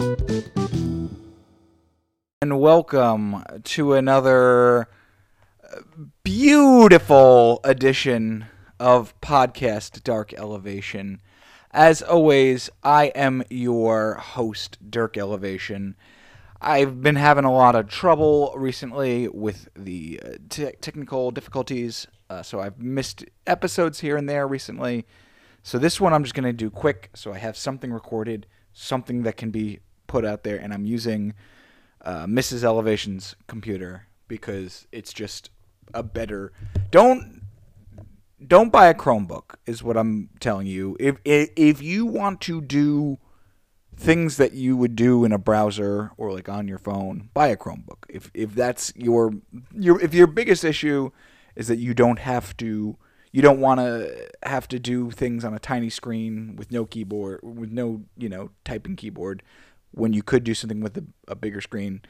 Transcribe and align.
And 0.00 1.10
welcome 2.58 3.44
to 3.64 3.92
another 3.92 4.88
beautiful 6.22 7.60
edition 7.64 8.46
of 8.78 9.20
Podcast 9.20 10.02
Dark 10.02 10.32
Elevation. 10.32 11.20
As 11.70 12.00
always, 12.00 12.70
I 12.82 13.08
am 13.08 13.42
your 13.50 14.14
host, 14.14 14.78
Dirk 14.90 15.18
Elevation. 15.18 15.96
I've 16.62 17.02
been 17.02 17.16
having 17.16 17.44
a 17.44 17.52
lot 17.52 17.74
of 17.74 17.88
trouble 17.88 18.54
recently 18.56 19.28
with 19.28 19.68
the 19.76 20.18
uh, 20.24 20.28
te- 20.48 20.72
technical 20.80 21.30
difficulties, 21.30 22.06
uh, 22.30 22.42
so 22.42 22.60
I've 22.60 22.78
missed 22.78 23.26
episodes 23.46 24.00
here 24.00 24.16
and 24.16 24.26
there 24.26 24.48
recently. 24.48 25.04
So 25.62 25.78
this 25.78 26.00
one 26.00 26.14
I'm 26.14 26.24
just 26.24 26.34
going 26.34 26.44
to 26.44 26.54
do 26.54 26.70
quick 26.70 27.10
so 27.14 27.34
I 27.34 27.38
have 27.38 27.54
something 27.54 27.92
recorded, 27.92 28.46
something 28.72 29.24
that 29.24 29.36
can 29.36 29.50
be 29.50 29.80
put 30.10 30.24
out 30.24 30.42
there, 30.42 30.56
and 30.56 30.74
I'm 30.74 30.84
using 30.84 31.34
uh, 32.02 32.26
Mrs. 32.26 32.64
Elevation's 32.64 33.36
computer 33.46 34.08
because 34.26 34.88
it's 34.90 35.12
just 35.12 35.50
a 35.94 36.02
better. 36.02 36.52
Don't 36.90 37.42
don't 38.44 38.72
buy 38.72 38.88
a 38.88 38.94
Chromebook 38.94 39.54
is 39.66 39.82
what 39.82 39.96
I'm 39.96 40.30
telling 40.40 40.66
you. 40.66 40.96
If 40.98 41.18
if, 41.24 41.50
if 41.54 41.80
you 41.80 42.06
want 42.06 42.40
to 42.42 42.60
do 42.60 43.18
things 43.96 44.36
that 44.36 44.52
you 44.52 44.76
would 44.76 44.96
do 44.96 45.24
in 45.24 45.30
a 45.30 45.38
browser 45.38 46.10
or 46.16 46.32
like 46.32 46.48
on 46.48 46.66
your 46.66 46.78
phone, 46.78 47.30
buy 47.32 47.46
a 47.48 47.56
Chromebook. 47.56 48.04
If 48.08 48.32
if 48.34 48.52
that's 48.54 48.92
your 48.96 49.32
your 49.72 50.00
if 50.00 50.12
your 50.12 50.26
biggest 50.26 50.64
issue 50.64 51.12
is 51.54 51.68
that 51.68 51.78
you 51.78 51.94
don't 51.94 52.18
have 52.18 52.56
to 52.56 52.96
you 53.32 53.42
don't 53.42 53.60
want 53.60 53.78
to 53.78 54.28
have 54.42 54.66
to 54.68 54.78
do 54.80 55.10
things 55.10 55.44
on 55.44 55.54
a 55.54 55.58
tiny 55.58 55.90
screen 55.90 56.56
with 56.56 56.72
no 56.72 56.84
keyboard 56.84 57.40
with 57.42 57.70
no, 57.70 58.02
you 58.16 58.28
know, 58.28 58.50
typing 58.64 58.96
keyboard 58.96 59.42
when 59.92 60.12
you 60.12 60.22
could 60.22 60.44
do 60.44 60.54
something 60.54 60.80
with 60.80 60.96
a, 60.96 61.04
a 61.28 61.34
bigger 61.34 61.60
screen, 61.60 62.02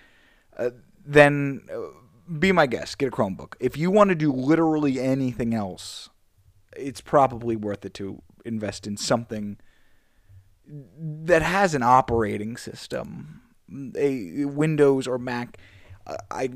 uh, 0.56 0.70
then 1.04 1.62
uh, 1.72 1.88
be 2.38 2.52
my 2.52 2.66
guest. 2.66 2.98
Get 2.98 3.08
a 3.08 3.10
Chromebook. 3.10 3.54
If 3.60 3.76
you 3.76 3.90
want 3.90 4.10
to 4.10 4.14
do 4.14 4.32
literally 4.32 5.00
anything 5.00 5.54
else, 5.54 6.10
it's 6.76 7.00
probably 7.00 7.56
worth 7.56 7.84
it 7.84 7.94
to 7.94 8.22
invest 8.44 8.86
in 8.86 8.96
something 8.96 9.58
that 10.66 11.42
has 11.42 11.74
an 11.74 11.82
operating 11.82 12.56
system, 12.56 13.42
a 13.96 14.44
Windows 14.44 15.06
or 15.06 15.18
Mac. 15.18 15.58
Uh, 16.06 16.16
I 16.30 16.50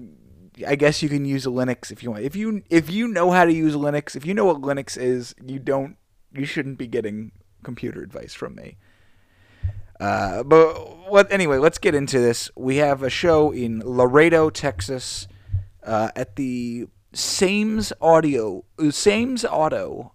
I 0.66 0.76
guess 0.76 1.02
you 1.02 1.08
can 1.08 1.24
use 1.24 1.46
a 1.46 1.50
Linux 1.50 1.90
if 1.90 2.02
you 2.02 2.12
want. 2.12 2.22
If 2.22 2.36
you 2.36 2.62
if 2.70 2.90
you 2.90 3.08
know 3.08 3.30
how 3.32 3.44
to 3.44 3.52
use 3.52 3.74
Linux, 3.74 4.14
if 4.14 4.24
you 4.24 4.34
know 4.34 4.44
what 4.44 4.60
Linux 4.60 4.96
is, 4.96 5.34
you 5.44 5.58
don't 5.58 5.96
you 6.32 6.44
shouldn't 6.44 6.78
be 6.78 6.86
getting 6.86 7.32
computer 7.62 8.02
advice 8.02 8.34
from 8.34 8.54
me. 8.54 8.76
Uh, 10.00 10.42
but 10.42 11.10
what 11.10 11.30
anyway, 11.30 11.58
let's 11.58 11.78
get 11.78 11.94
into 11.94 12.18
this. 12.18 12.50
We 12.56 12.76
have 12.76 13.02
a 13.02 13.10
show 13.10 13.52
in 13.52 13.80
Laredo, 13.84 14.50
Texas, 14.50 15.28
uh, 15.82 16.10
at 16.16 16.36
the 16.36 16.88
Sames 17.12 17.92
Audio 18.00 18.64
Sames 18.90 19.44
Auto 19.44 20.12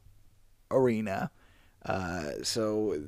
Arena. 0.69 1.31
Uh, 1.85 2.31
so 2.43 3.01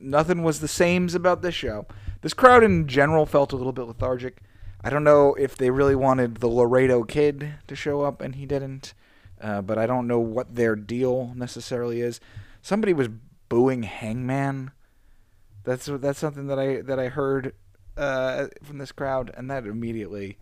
nothing 0.00 0.42
was 0.42 0.60
the 0.60 0.68
sames 0.68 1.14
about 1.14 1.42
this 1.42 1.54
show. 1.54 1.86
This 2.22 2.34
crowd 2.34 2.62
in 2.62 2.86
general 2.86 3.26
felt 3.26 3.52
a 3.52 3.56
little 3.56 3.72
bit 3.72 3.82
lethargic. 3.82 4.42
I 4.82 4.90
don't 4.90 5.04
know 5.04 5.34
if 5.34 5.56
they 5.56 5.70
really 5.70 5.94
wanted 5.94 6.36
the 6.36 6.48
Laredo 6.48 7.04
kid 7.04 7.54
to 7.66 7.76
show 7.76 8.02
up 8.02 8.20
and 8.20 8.34
he 8.34 8.46
didn't, 8.46 8.94
uh, 9.40 9.62
but 9.62 9.78
I 9.78 9.86
don't 9.86 10.06
know 10.06 10.18
what 10.18 10.54
their 10.54 10.74
deal 10.74 11.32
necessarily 11.36 12.00
is. 12.00 12.20
Somebody 12.62 12.92
was 12.92 13.08
booing 13.48 13.84
Hangman. 13.84 14.72
That's 15.64 15.86
that's 15.86 16.18
something 16.18 16.46
that 16.46 16.58
I 16.58 16.80
that 16.82 16.98
I 16.98 17.08
heard 17.08 17.54
uh, 17.96 18.46
from 18.62 18.78
this 18.78 18.92
crowd, 18.92 19.30
and 19.36 19.50
that 19.50 19.66
immediately, 19.66 20.38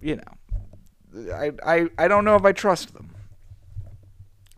you 0.00 0.16
know, 0.16 1.32
I 1.34 1.52
I 1.64 1.88
I 1.98 2.08
don't 2.08 2.24
know 2.24 2.36
if 2.36 2.44
I 2.44 2.52
trust 2.52 2.94
them. 2.94 3.14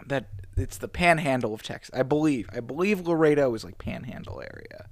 That 0.07 0.27
it's 0.57 0.77
the 0.77 0.89
Panhandle 0.89 1.55
of 1.55 1.63
Texas, 1.63 1.95
I 1.95 2.03
believe. 2.03 2.49
I 2.53 2.61
believe 2.61 3.07
Laredo 3.07 3.55
is 3.55 3.65
like 3.65 3.79
Panhandle 3.79 4.43
area. 4.43 4.89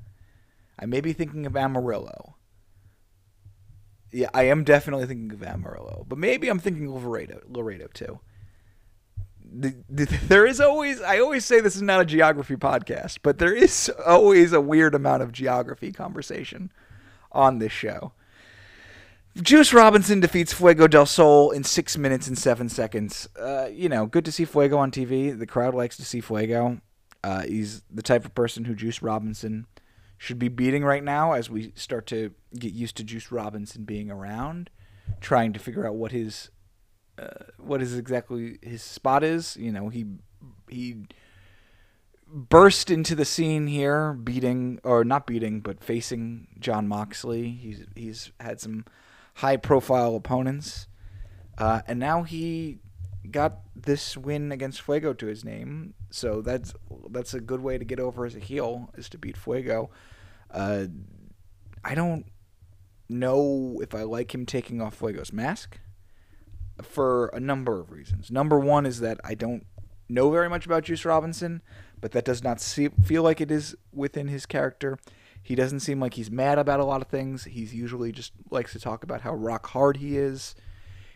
I 0.78 0.86
may 0.86 1.00
be 1.00 1.12
thinking 1.12 1.44
of 1.44 1.56
Amarillo. 1.56 2.36
Yeah, 4.10 4.30
I 4.34 4.44
am 4.44 4.64
definitely 4.64 5.06
thinking 5.06 5.32
of 5.32 5.42
Amarillo, 5.42 6.04
but 6.08 6.18
maybe 6.18 6.48
I'm 6.48 6.58
thinking 6.58 6.86
of 6.88 7.04
Laredo, 7.04 7.42
Laredo 7.48 7.88
too 7.92 8.20
the, 9.52 9.74
the, 9.88 10.04
there 10.28 10.46
is 10.46 10.60
always 10.60 11.00
I 11.00 11.18
always 11.18 11.44
say 11.44 11.60
this 11.60 11.76
is 11.76 11.82
not 11.82 12.00
a 12.00 12.04
geography 12.04 12.56
podcast, 12.56 13.18
but 13.22 13.38
there 13.38 13.54
is 13.54 13.90
always 14.06 14.52
a 14.52 14.60
weird 14.60 14.94
amount 14.94 15.22
of 15.22 15.32
geography 15.32 15.92
conversation 15.92 16.72
on 17.30 17.58
this 17.58 17.72
show. 17.72 18.12
Juice 19.40 19.72
Robinson 19.72 20.20
defeats 20.20 20.52
Fuego 20.52 20.86
del 20.86 21.06
Sol 21.06 21.50
in 21.52 21.64
six 21.64 21.96
minutes 21.96 22.28
and 22.28 22.36
seven 22.36 22.68
seconds. 22.68 23.28
Uh, 23.38 23.66
you 23.72 23.88
know, 23.88 24.04
good 24.04 24.26
to 24.26 24.32
see 24.32 24.44
Fuego 24.44 24.76
on 24.76 24.90
TV. 24.90 25.36
The 25.36 25.46
crowd 25.46 25.74
likes 25.74 25.96
to 25.96 26.04
see 26.04 26.20
Fuego. 26.20 26.80
Uh, 27.24 27.42
he's 27.42 27.82
the 27.90 28.02
type 28.02 28.24
of 28.24 28.34
person 28.34 28.64
who 28.64 28.74
Juice 28.74 29.00
Robinson 29.00 29.66
should 30.18 30.38
be 30.38 30.48
beating 30.48 30.84
right 30.84 31.02
now 31.02 31.32
as 31.32 31.48
we 31.48 31.72
start 31.74 32.06
to 32.08 32.32
get 32.58 32.72
used 32.72 32.96
to 32.96 33.04
Juice 33.04 33.32
Robinson 33.32 33.84
being 33.84 34.10
around, 34.10 34.70
trying 35.20 35.52
to 35.54 35.58
figure 35.58 35.86
out 35.86 35.94
what 35.94 36.12
his 36.12 36.50
uh, 37.18 37.44
what 37.58 37.82
is 37.82 37.96
exactly 37.96 38.58
his 38.62 38.82
spot 38.82 39.22
is. 39.22 39.56
You 39.56 39.72
know, 39.72 39.88
he 39.88 40.06
he 40.68 40.96
burst 42.26 42.90
into 42.90 43.14
the 43.14 43.24
scene 43.24 43.66
here, 43.66 44.14
beating 44.14 44.80
or 44.84 45.04
not 45.04 45.26
beating, 45.26 45.60
but 45.60 45.82
facing 45.84 46.48
Jon 46.58 46.88
Moxley. 46.88 47.50
He's 47.50 47.84
he's 47.94 48.32
had 48.40 48.60
some 48.60 48.84
high 49.34 49.56
profile 49.56 50.16
opponents, 50.16 50.86
uh, 51.58 51.82
and 51.86 51.98
now 51.98 52.22
he 52.22 52.78
got 53.30 53.60
this 53.76 54.16
win 54.16 54.50
against 54.50 54.80
Fuego 54.82 55.12
to 55.12 55.26
his 55.26 55.44
name. 55.44 55.94
So 56.10 56.40
that's 56.40 56.74
that's 57.10 57.34
a 57.34 57.40
good 57.40 57.60
way 57.60 57.78
to 57.78 57.84
get 57.84 58.00
over 58.00 58.24
as 58.24 58.34
a 58.34 58.40
heel 58.40 58.90
is 58.96 59.08
to 59.10 59.18
beat 59.18 59.36
Fuego. 59.36 59.90
Uh, 60.50 60.86
I 61.84 61.94
don't 61.94 62.26
know 63.08 63.78
if 63.82 63.94
I 63.94 64.02
like 64.02 64.34
him 64.34 64.46
taking 64.46 64.80
off 64.80 64.98
Fuego's 64.98 65.32
mask 65.32 65.78
for 66.82 67.28
a 67.28 67.40
number 67.40 67.80
of 67.80 67.90
reasons. 67.90 68.30
Number 68.30 68.58
one 68.58 68.86
is 68.86 69.00
that 69.00 69.20
I 69.24 69.34
don't 69.34 69.66
know 70.08 70.30
very 70.30 70.48
much 70.48 70.66
about 70.66 70.84
Juice 70.84 71.04
Robinson, 71.04 71.62
but 72.00 72.12
that 72.12 72.24
does 72.24 72.42
not 72.42 72.60
see, 72.60 72.88
feel 73.04 73.22
like 73.22 73.40
it 73.40 73.50
is 73.50 73.76
within 73.92 74.28
his 74.28 74.46
character. 74.46 74.98
He 75.42 75.54
doesn't 75.54 75.80
seem 75.80 76.00
like 76.00 76.14
he's 76.14 76.30
mad 76.30 76.58
about 76.58 76.80
a 76.80 76.84
lot 76.84 77.02
of 77.02 77.08
things. 77.08 77.44
He's 77.44 77.74
usually 77.74 78.12
just 78.12 78.32
likes 78.50 78.72
to 78.72 78.80
talk 78.80 79.02
about 79.02 79.22
how 79.22 79.34
rock 79.34 79.68
hard 79.68 79.96
he 79.96 80.16
is. 80.16 80.54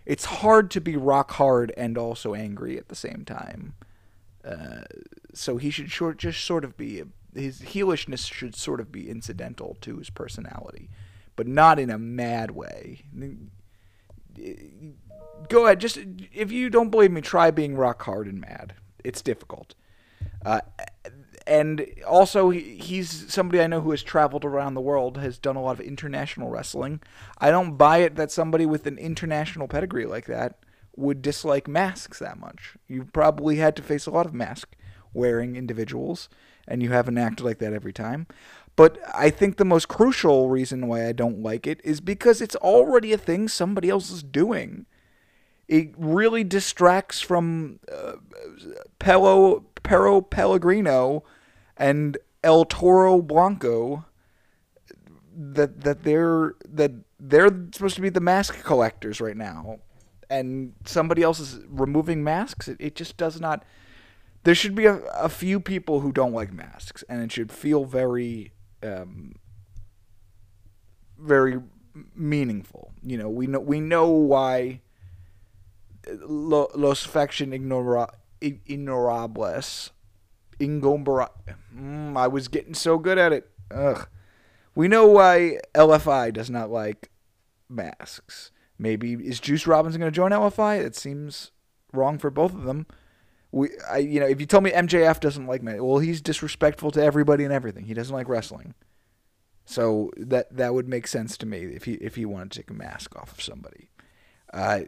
It's 0.04 0.24
hard 0.24 0.70
to 0.72 0.80
be 0.80 0.96
rock 0.96 1.32
hard 1.32 1.72
and 1.76 1.96
also 1.98 2.34
angry 2.34 2.78
at 2.78 2.88
the 2.88 2.94
same 2.94 3.24
time. 3.24 3.74
Uh, 4.44 4.82
so 5.34 5.56
he 5.56 5.70
should 5.70 5.90
short, 5.90 6.18
just 6.18 6.44
sort 6.44 6.64
of 6.64 6.76
be 6.76 7.02
his 7.34 7.60
heelishness 7.60 8.32
should 8.32 8.54
sort 8.54 8.80
of 8.80 8.90
be 8.90 9.10
incidental 9.10 9.76
to 9.82 9.98
his 9.98 10.08
personality, 10.08 10.88
but 11.34 11.46
not 11.46 11.78
in 11.78 11.90
a 11.90 11.98
mad 11.98 12.50
way 12.52 13.02
go 15.48 15.66
ahead. 15.66 15.80
Just 15.80 15.98
if 16.32 16.50
you 16.52 16.70
don't 16.70 16.90
believe 16.90 17.12
me, 17.12 17.20
try 17.20 17.50
being 17.50 17.76
rock 17.76 18.02
hard 18.02 18.26
and 18.26 18.40
mad. 18.40 18.74
It's 19.04 19.22
difficult. 19.22 19.74
Uh, 20.44 20.60
and 21.46 21.86
also, 22.06 22.50
he's 22.50 23.32
somebody 23.32 23.60
I 23.60 23.68
know 23.68 23.80
who 23.80 23.92
has 23.92 24.02
traveled 24.02 24.44
around 24.44 24.74
the 24.74 24.80
world, 24.80 25.18
has 25.18 25.38
done 25.38 25.54
a 25.54 25.62
lot 25.62 25.78
of 25.78 25.80
international 25.80 26.50
wrestling. 26.50 27.00
I 27.38 27.50
don't 27.50 27.76
buy 27.76 27.98
it 27.98 28.16
that 28.16 28.32
somebody 28.32 28.66
with 28.66 28.86
an 28.86 28.98
international 28.98 29.68
pedigree 29.68 30.06
like 30.06 30.26
that 30.26 30.58
would 30.96 31.22
dislike 31.22 31.68
masks 31.68 32.18
that 32.18 32.38
much. 32.38 32.76
You 32.88 33.04
probably 33.04 33.56
had 33.56 33.76
to 33.76 33.82
face 33.82 34.06
a 34.06 34.10
lot 34.10 34.26
of 34.26 34.34
mask 34.34 34.74
wearing 35.14 35.54
individuals, 35.54 36.28
and 36.66 36.82
you 36.82 36.90
haven't 36.90 37.18
acted 37.18 37.44
like 37.44 37.58
that 37.58 37.72
every 37.72 37.92
time. 37.92 38.26
But 38.74 38.98
I 39.14 39.30
think 39.30 39.56
the 39.56 39.64
most 39.64 39.88
crucial 39.88 40.50
reason 40.50 40.88
why 40.88 41.06
I 41.06 41.12
don't 41.12 41.42
like 41.42 41.66
it 41.66 41.80
is 41.84 42.00
because 42.00 42.40
it's 42.40 42.56
already 42.56 43.12
a 43.12 43.18
thing 43.18 43.46
somebody 43.48 43.88
else 43.88 44.10
is 44.10 44.22
doing 44.22 44.86
it 45.68 45.92
really 45.96 46.44
distracts 46.44 47.20
from 47.20 47.80
uh, 47.92 48.12
Pelo, 48.98 49.64
Pero 49.82 50.20
Pellegrino 50.20 51.24
and 51.76 52.16
El 52.44 52.64
Toro 52.64 53.20
Blanco 53.20 54.04
that 55.36 55.82
that 55.82 56.02
they're 56.04 56.54
that 56.68 56.92
they're 57.18 57.48
supposed 57.72 57.96
to 57.96 58.00
be 58.00 58.08
the 58.08 58.20
mask 58.20 58.62
collectors 58.64 59.20
right 59.20 59.36
now. 59.36 59.80
And 60.28 60.72
somebody 60.84 61.22
else 61.22 61.38
is 61.38 61.60
removing 61.68 62.24
masks. 62.24 62.66
It, 62.68 62.76
it 62.80 62.94
just 62.94 63.16
does 63.16 63.40
not 63.40 63.64
there 64.44 64.54
should 64.54 64.76
be 64.76 64.86
a, 64.86 64.96
a 65.14 65.28
few 65.28 65.58
people 65.58 66.00
who 66.00 66.12
don't 66.12 66.32
like 66.32 66.52
masks 66.52 67.02
and 67.08 67.20
it 67.22 67.32
should 67.32 67.50
feel 67.50 67.84
very 67.84 68.52
um, 68.82 69.34
very 71.18 71.60
meaningful. 72.14 72.92
You 73.02 73.18
know 73.18 73.28
we 73.28 73.48
know 73.48 73.60
we 73.60 73.80
know 73.80 74.08
why 74.08 74.80
lo, 76.06 76.68
los 76.74 77.04
faction 77.04 77.52
ignora, 77.52 78.08
ignorables. 78.40 79.90
Ingombra. 80.58 81.30
Mm, 81.74 82.16
I 82.16 82.28
was 82.28 82.48
getting 82.48 82.74
so 82.74 82.98
good 82.98 83.18
at 83.18 83.32
it. 83.32 83.50
Ugh. 83.70 84.08
We 84.74 84.88
know 84.88 85.06
why 85.06 85.58
LFI 85.74 86.32
does 86.32 86.50
not 86.50 86.70
like 86.70 87.10
masks. 87.68 88.50
Maybe 88.78 89.14
is 89.14 89.40
Juice 89.40 89.66
Robinson 89.66 90.00
going 90.00 90.12
to 90.12 90.16
join 90.16 90.32
LFI? 90.32 90.84
It 90.84 90.94
seems 90.94 91.50
wrong 91.92 92.18
for 92.18 92.30
both 92.30 92.54
of 92.54 92.64
them. 92.64 92.86
We, 93.52 93.70
I, 93.90 93.98
you 93.98 94.20
know, 94.20 94.26
if 94.26 94.38
you 94.38 94.46
tell 94.46 94.60
me 94.60 94.70
MJF 94.70 95.20
doesn't 95.20 95.46
like 95.46 95.62
me, 95.62 95.80
well, 95.80 95.98
he's 95.98 96.20
disrespectful 96.20 96.90
to 96.90 97.02
everybody 97.02 97.44
and 97.44 97.52
everything. 97.52 97.84
He 97.84 97.94
doesn't 97.94 98.14
like 98.14 98.28
wrestling. 98.28 98.74
So 99.64 100.10
that 100.16 100.54
that 100.56 100.74
would 100.74 100.88
make 100.88 101.08
sense 101.08 101.36
to 101.38 101.46
me 101.46 101.58
if 101.58 101.84
he 101.84 101.94
if 101.94 102.14
he 102.14 102.24
wanted 102.24 102.52
to 102.52 102.58
take 102.60 102.70
a 102.70 102.74
mask 102.74 103.16
off 103.16 103.32
of 103.32 103.42
somebody. 103.42 103.90
Uh, 104.52 104.82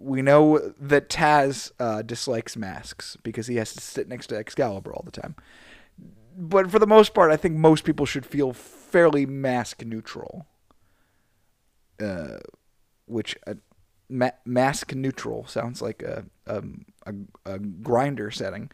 we 0.00 0.22
know 0.22 0.72
that 0.80 1.08
Taz 1.08 1.70
uh, 1.78 2.02
dislikes 2.02 2.56
masks 2.56 3.16
because 3.22 3.46
he 3.46 3.56
has 3.56 3.74
to 3.74 3.80
sit 3.80 4.08
next 4.08 4.28
to 4.28 4.36
Excalibur 4.36 4.92
all 4.92 5.02
the 5.04 5.10
time. 5.10 5.36
But 6.36 6.70
for 6.70 6.78
the 6.78 6.86
most 6.86 7.12
part, 7.12 7.30
I 7.30 7.36
think 7.36 7.56
most 7.56 7.84
people 7.84 8.06
should 8.06 8.24
feel 8.24 8.52
fairly 8.52 9.26
mask 9.26 9.84
neutral. 9.84 10.46
Uh, 12.00 12.38
which 13.06 13.36
uh, 13.46 13.54
ma- 14.08 14.30
mask 14.44 14.94
neutral 14.94 15.46
sounds 15.46 15.82
like 15.82 16.02
a 16.02 16.24
um, 16.46 16.86
a, 17.04 17.12
a 17.44 17.58
grinder 17.58 18.30
setting. 18.30 18.70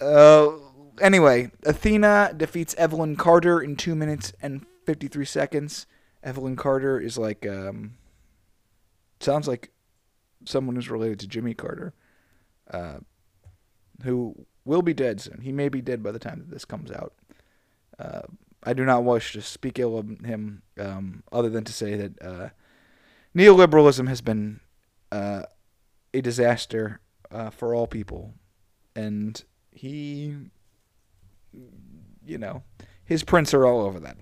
Uh, 0.00 0.52
anyway, 1.00 1.50
Athena 1.66 2.32
defeats 2.36 2.74
Evelyn 2.78 3.16
Carter 3.16 3.60
in 3.60 3.76
two 3.76 3.94
minutes 3.94 4.32
and 4.40 4.64
fifty 4.86 5.08
three 5.08 5.26
seconds. 5.26 5.86
Evelyn 6.22 6.56
Carter 6.56 6.98
is 7.00 7.18
like 7.18 7.46
um, 7.46 7.94
sounds 9.20 9.46
like 9.46 9.70
someone 10.44 10.76
who's 10.76 10.90
related 10.90 11.20
to 11.20 11.26
Jimmy 11.26 11.54
Carter, 11.54 11.94
uh, 12.70 12.98
who 14.02 14.46
will 14.64 14.82
be 14.82 14.94
dead 14.94 15.20
soon. 15.20 15.40
He 15.40 15.52
may 15.52 15.68
be 15.68 15.80
dead 15.80 16.02
by 16.02 16.12
the 16.12 16.18
time 16.18 16.38
that 16.38 16.50
this 16.50 16.64
comes 16.64 16.90
out. 16.90 17.14
Uh, 17.98 18.22
I 18.64 18.72
do 18.72 18.84
not 18.84 19.04
wish 19.04 19.32
to 19.32 19.42
speak 19.42 19.78
ill 19.78 19.98
of 19.98 20.08
him, 20.24 20.62
um, 20.78 21.24
other 21.32 21.50
than 21.50 21.64
to 21.64 21.72
say 21.72 21.96
that 21.96 22.22
uh, 22.22 22.48
neoliberalism 23.36 24.08
has 24.08 24.20
been 24.20 24.60
uh, 25.10 25.42
a 26.14 26.20
disaster 26.20 27.00
uh, 27.30 27.50
for 27.50 27.74
all 27.74 27.86
people, 27.86 28.34
and 28.94 29.42
he, 29.70 30.36
you 32.24 32.38
know, 32.38 32.62
his 33.04 33.24
prints 33.24 33.52
are 33.52 33.66
all 33.66 33.80
over 33.80 33.98
that. 34.00 34.16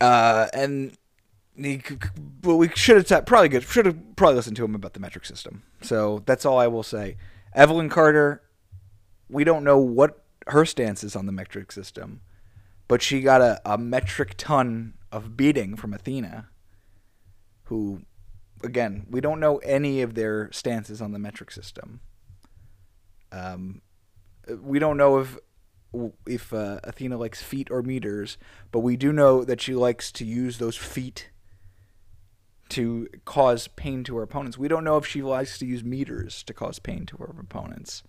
Uh, 0.00 0.46
and 0.52 0.96
he, 1.56 1.82
well, 2.42 2.58
we 2.58 2.68
should 2.74 2.96
have 2.96 3.06
t- 3.06 3.26
probably 3.26 3.48
good 3.48 3.62
should 3.62 3.86
have 3.86 4.16
probably 4.16 4.36
listened 4.36 4.56
to 4.56 4.64
him 4.64 4.74
about 4.74 4.92
the 4.92 5.00
metric 5.00 5.24
system. 5.24 5.62
So 5.80 6.22
that's 6.26 6.44
all 6.44 6.58
I 6.58 6.66
will 6.66 6.82
say. 6.82 7.16
Evelyn 7.54 7.88
Carter, 7.88 8.42
we 9.28 9.44
don't 9.44 9.64
know 9.64 9.78
what 9.78 10.22
her 10.48 10.64
stance 10.64 11.02
is 11.02 11.16
on 11.16 11.26
the 11.26 11.32
metric 11.32 11.72
system, 11.72 12.20
but 12.88 13.02
she 13.02 13.20
got 13.20 13.40
a, 13.40 13.60
a 13.64 13.78
metric 13.78 14.34
ton 14.36 14.94
of 15.10 15.36
beating 15.36 15.76
from 15.76 15.94
Athena, 15.94 16.48
who, 17.64 18.02
again, 18.62 19.06
we 19.10 19.20
don't 19.20 19.40
know 19.40 19.56
any 19.58 20.02
of 20.02 20.14
their 20.14 20.50
stances 20.52 21.00
on 21.00 21.12
the 21.12 21.18
metric 21.18 21.50
system. 21.50 22.00
Um, 23.32 23.82
we 24.60 24.78
don't 24.78 24.96
know 24.96 25.18
if 25.18 25.38
if 26.26 26.52
uh, 26.52 26.78
Athena 26.84 27.16
likes 27.16 27.42
feet 27.42 27.70
or 27.70 27.82
meters, 27.82 28.36
but 28.70 28.80
we 28.80 28.96
do 28.96 29.12
know 29.12 29.44
that 29.44 29.62
she 29.62 29.74
likes 29.74 30.12
to 30.12 30.26
use 30.26 30.58
those 30.58 30.76
feet 30.76 31.30
to 32.70 33.08
cause 33.24 33.68
pain 33.68 34.04
to 34.04 34.16
her 34.16 34.22
opponents. 34.22 34.58
We 34.58 34.68
don't 34.68 34.84
know 34.84 34.96
if 34.96 35.06
she 35.06 35.22
likes 35.22 35.58
to 35.58 35.66
use 35.66 35.84
meters 35.84 36.42
to 36.44 36.54
cause 36.54 36.78
pain 36.78 37.06
to 37.06 37.16
her 37.18 37.34
opponents. 37.38 38.02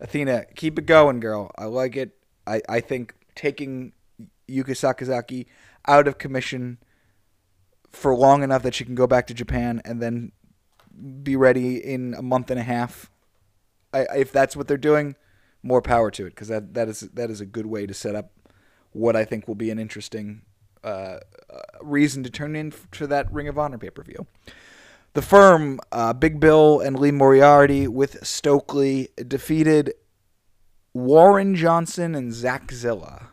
Athena, 0.00 0.46
keep 0.56 0.78
it 0.78 0.86
going, 0.86 1.20
girl. 1.20 1.50
I 1.56 1.66
like 1.66 1.96
it. 1.96 2.16
I, 2.46 2.62
I 2.68 2.80
think 2.80 3.14
taking 3.34 3.92
Yuka 4.48 4.70
Sakazaki 4.70 5.46
out 5.86 6.08
of 6.08 6.18
commission 6.18 6.78
for 7.90 8.14
long 8.14 8.42
enough 8.42 8.62
that 8.62 8.74
she 8.74 8.84
can 8.84 8.94
go 8.94 9.06
back 9.06 9.26
to 9.26 9.34
Japan 9.34 9.80
and 9.84 10.00
then 10.00 10.32
be 11.22 11.36
ready 11.36 11.76
in 11.76 12.14
a 12.14 12.22
month 12.22 12.50
and 12.50 12.58
a 12.58 12.64
half. 12.64 13.10
I, 13.92 14.06
if 14.16 14.32
that's 14.32 14.56
what 14.56 14.68
they're 14.68 14.76
doing, 14.76 15.16
more 15.62 15.82
power 15.82 16.10
to 16.12 16.26
it 16.26 16.30
because 16.30 16.48
that, 16.48 16.74
that 16.74 16.88
is 16.88 17.00
that 17.00 17.30
is 17.30 17.40
a 17.40 17.46
good 17.46 17.66
way 17.66 17.86
to 17.86 17.94
set 17.94 18.14
up 18.14 18.30
what 18.92 19.16
I 19.16 19.24
think 19.24 19.46
will 19.46 19.54
be 19.54 19.70
an 19.70 19.78
interesting 19.78 20.42
uh, 20.82 21.18
reason 21.80 22.22
to 22.22 22.30
turn 22.30 22.56
in 22.56 22.72
to 22.92 23.06
that 23.06 23.32
Ring 23.32 23.48
of 23.48 23.58
Honor 23.58 23.78
pay 23.78 23.90
per 23.90 24.02
view. 24.02 24.26
The 25.12 25.22
firm, 25.22 25.80
uh, 25.90 26.12
Big 26.12 26.38
Bill 26.38 26.80
and 26.80 26.98
Lee 26.98 27.10
Moriarty 27.10 27.88
with 27.88 28.24
Stokely 28.24 29.08
defeated 29.16 29.94
Warren 30.94 31.56
Johnson 31.56 32.14
and 32.14 32.32
Zach 32.32 32.70
Zilla. 32.70 33.28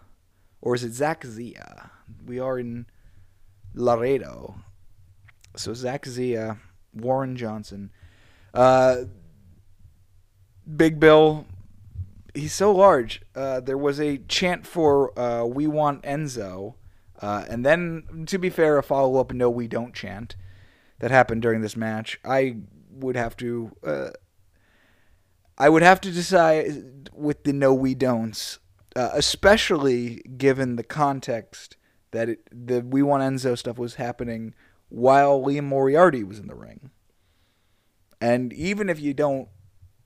Or 0.62 0.74
is 0.74 0.84
it 0.84 0.94
Zach 0.94 1.24
Zia? 1.24 1.92
We 2.26 2.40
are 2.40 2.58
in 2.58 2.88
Laredo. 3.76 4.56
So 5.56 5.74
Zach 5.74 6.06
Zia, 6.06 6.58
Warren 6.94 7.36
Johnson. 7.36 7.92
Uh, 8.54 9.04
Big 10.76 11.00
Bill, 11.00 11.46
he's 12.34 12.54
so 12.54 12.72
large. 12.72 13.22
Uh, 13.36 13.60
there 13.60 13.78
was 13.78 14.00
a 14.00 14.18
chant 14.28 14.66
for 14.66 15.18
uh, 15.18 15.46
"We 15.46 15.68
want 15.68 16.04
Enzo," 16.04 16.76
uh, 17.22 17.46
and 17.50 17.66
then, 17.66 18.26
to 18.28 18.38
be 18.38 18.50
fair, 18.50 18.78
a 18.78 18.84
follow 18.84 19.20
up 19.20 19.34
"No, 19.34 19.50
we 19.50 19.68
don't" 19.68 19.94
chant 19.94 20.36
that 21.00 21.12
happened 21.12 21.42
during 21.42 21.62
this 21.62 21.76
match. 21.76 22.20
I 22.24 22.58
would 22.92 23.16
have 23.16 23.38
to, 23.38 23.72
uh, 23.86 24.10
I 25.58 25.70
would 25.70 25.84
have 25.84 26.02
to 26.02 26.12
decide 26.12 27.10
with 27.14 27.44
the 27.44 27.54
"No, 27.54 27.74
we 27.74 27.96
don'ts," 27.96 28.60
uh, 28.96 29.12
especially 29.14 30.22
given 30.38 30.76
the 30.76 30.84
context 30.84 31.78
that 32.12 32.30
it, 32.30 32.48
the 32.52 32.82
"We 32.82 33.02
want 33.02 33.24
Enzo" 33.24 33.58
stuff 33.58 33.78
was 33.78 33.96
happening 33.96 34.54
while 34.90 35.42
Liam 35.42 35.66
Moriarty 35.66 36.24
was 36.24 36.40
in 36.40 36.48
the 36.48 36.56
ring. 36.56 36.92
And 38.20 38.52
even 38.54 38.90
if 38.90 39.00
you 39.00 39.14
don't 39.14 39.50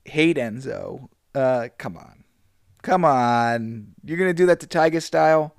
hate 0.04 0.36
Enzo, 0.36 1.08
uh, 1.34 1.68
come 1.78 1.96
on. 1.96 2.24
Come 2.82 3.04
on. 3.04 3.94
You're 4.04 4.18
to 4.28 4.34
do 4.34 4.46
that 4.46 4.60
to 4.60 4.66
Tiger 4.66 5.00
style? 5.00 5.54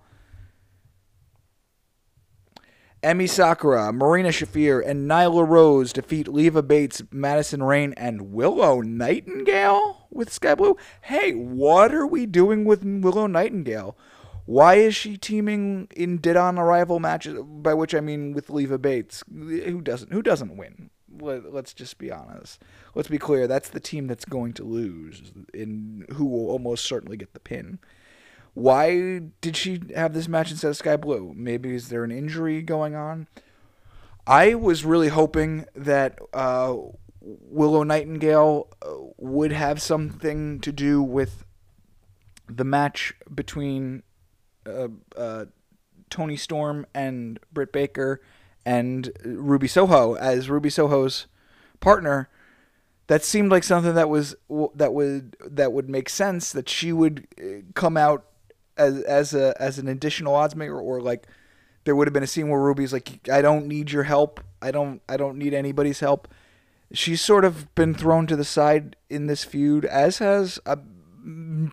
Emi 3.04 3.30
Sakura, 3.30 3.92
Marina 3.92 4.30
Shafir, 4.30 4.82
and 4.86 5.10
Nyla 5.10 5.46
Rose 5.46 5.92
defeat 5.92 6.26
Leva 6.30 6.64
Bates, 6.64 7.04
Madison 7.12 7.62
Rayne, 7.62 7.94
and 7.98 8.32
Willow 8.32 8.80
Nightingale 8.80 10.08
with 10.10 10.32
Skye 10.32 10.56
Blue. 10.56 10.78
Hey, 11.02 11.34
what 11.34 11.94
are 11.94 12.08
we 12.08 12.26
doing 12.26 12.64
with 12.64 12.86
Willow 12.86 13.28
Nightingale? 13.28 13.98
Why 14.46 14.76
is 14.76 14.96
she 14.96 15.18
teaming 15.18 15.90
in 15.94 16.18
dead 16.18 16.38
on 16.38 16.58
arrival 16.58 17.02
matches? 17.02 17.38
By 17.44 17.74
which 17.74 17.94
I 17.94 18.00
mean 18.00 18.32
with 18.32 18.50
Leva 18.50 18.78
Bates. 18.78 19.22
Who 19.30 19.82
doesn't? 19.82 20.14
Who 20.14 20.22
doesn't 20.22 20.56
win? 20.56 20.90
Let, 21.20 21.44
us 21.46 21.74
just 21.74 21.98
be 21.98 22.10
honest. 22.10 22.62
Let's 22.96 23.10
be 23.10 23.18
clear. 23.18 23.48
That's 23.48 23.70
the 23.70 23.82
team 23.82 24.08
that's 24.08 24.26
going 24.26 24.54
to 24.54 24.64
lose, 24.64 25.34
and 25.54 26.06
who 26.14 26.26
will 26.26 26.50
almost 26.50 26.86
certainly 26.86 27.18
get 27.18 27.34
the 27.34 27.42
pin. 27.42 27.80
Why 28.54 29.20
did 29.42 29.58
she 29.58 29.82
have 29.96 30.14
this 30.14 30.28
match 30.28 30.52
instead 30.52 30.70
of 30.70 30.78
Skye 30.78 30.98
Blue? 30.98 31.34
Maybe 31.36 31.74
is 31.74 31.90
there 31.90 32.04
an 32.04 32.12
injury 32.12 32.62
going 32.62 32.96
on? 32.96 33.28
I 34.28 34.54
was 34.56 34.86
really 34.86 35.10
hoping 35.10 35.66
that 35.76 36.20
uh, 36.34 36.76
Willow 37.22 37.84
Nightingale 37.84 38.68
uh, 38.82 38.94
would 39.18 39.52
have 39.52 39.82
something 39.82 40.60
to 40.62 40.72
do 40.72 41.02
with 41.02 41.46
the 42.48 42.64
match 42.64 43.14
between 43.34 44.04
uh, 44.66 44.90
uh, 45.18 45.46
Toni 46.10 46.38
Storm 46.38 46.86
and 46.94 47.40
Britt 47.52 47.74
Baker 47.74 48.22
and 48.66 49.12
Ruby 49.26 49.68
Soho 49.68 50.16
as 50.16 50.50
Ruby 50.50 50.70
Soho's 50.70 51.28
partner. 51.80 52.30
That 53.08 53.24
seemed 53.24 53.52
like 53.52 53.64
something 53.64 53.96
that 53.96 54.10
was 54.10 54.36
that 54.76 54.94
would 54.94 55.36
that 55.46 55.74
would 55.74 55.90
make 55.90 56.08
sense 56.08 56.54
that 56.54 56.70
she 56.70 56.94
would 56.94 57.28
uh, 57.38 57.62
come 57.74 57.98
out 57.98 58.26
as 58.78 59.02
as 59.02 59.34
a 59.34 59.60
as 59.62 59.80
an 59.80 59.88
additional 59.88 60.36
odds 60.36 60.56
maker 60.56 60.80
or 60.80 61.02
like 61.02 61.28
there 61.84 61.96
would 61.96 62.08
have 62.08 62.14
been 62.14 62.24
a 62.24 62.28
scene 62.28 62.50
where 62.50 62.60
Ruby's 62.60 62.94
like 62.94 63.28
I 63.30 63.42
don't 63.42 63.68
need 63.68 63.92
your 63.92 64.04
help. 64.04 64.40
I 64.62 64.72
don't 64.72 65.02
I 65.08 65.18
don't 65.18 65.38
need 65.38 65.54
anybody's 65.54 66.00
help. 66.00 66.28
She's 66.92 67.22
sort 67.22 67.44
of 67.44 67.74
been 67.76 67.94
thrown 67.94 68.28
to 68.28 68.36
the 68.36 68.44
side 68.44 68.96
in 69.10 69.28
this 69.28 69.44
feud 69.44 69.86
as 69.86 70.20
has 70.20 70.60
uh, 70.66 70.76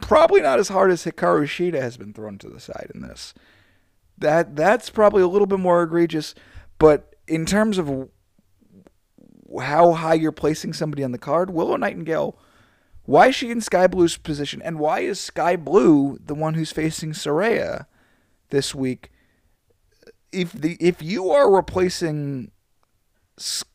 probably 0.01 0.41
not 0.41 0.59
as 0.59 0.69
hard 0.69 0.91
as 0.91 1.05
Hikaru 1.05 1.45
Shida 1.45 1.81
has 1.81 1.97
been 1.97 2.13
thrown 2.13 2.39
to 2.39 2.49
the 2.49 2.61
side 2.61 2.91
in 2.95 3.03
this. 3.03 3.35
That 4.19 4.57
that's 4.57 4.91
probably 4.91 5.23
a 5.23 5.29
little 5.29 5.47
bit 5.47 5.61
more 5.61 5.83
egregious, 5.83 6.35
but 6.79 7.15
in 7.27 7.47
terms 7.47 7.79
of 7.79 8.09
how 9.61 9.93
high 9.93 10.15
you're 10.15 10.33
placing 10.33 10.73
somebody 10.73 11.03
on 11.03 11.13
the 11.13 11.19
card, 11.19 11.51
Willow 11.51 11.77
Nightingale 11.77 12.39
why 13.11 13.27
is 13.27 13.35
she 13.35 13.51
in 13.51 13.61
Skye 13.61 13.89
Blue's 13.89 14.17
position? 14.17 14.63
And 14.63 14.79
why 14.79 15.01
is 15.01 15.19
Skye 15.19 15.57
Blue 15.57 16.17
the 16.25 16.35
one 16.35 16.55
who's 16.55 16.71
facing 16.71 17.11
Saraya 17.11 17.87
this 18.51 18.73
week? 18.73 19.11
If 20.31 20.53
the 20.53 20.77
if 20.79 21.03
you 21.03 21.29
are 21.33 21.53
replacing 21.53 22.53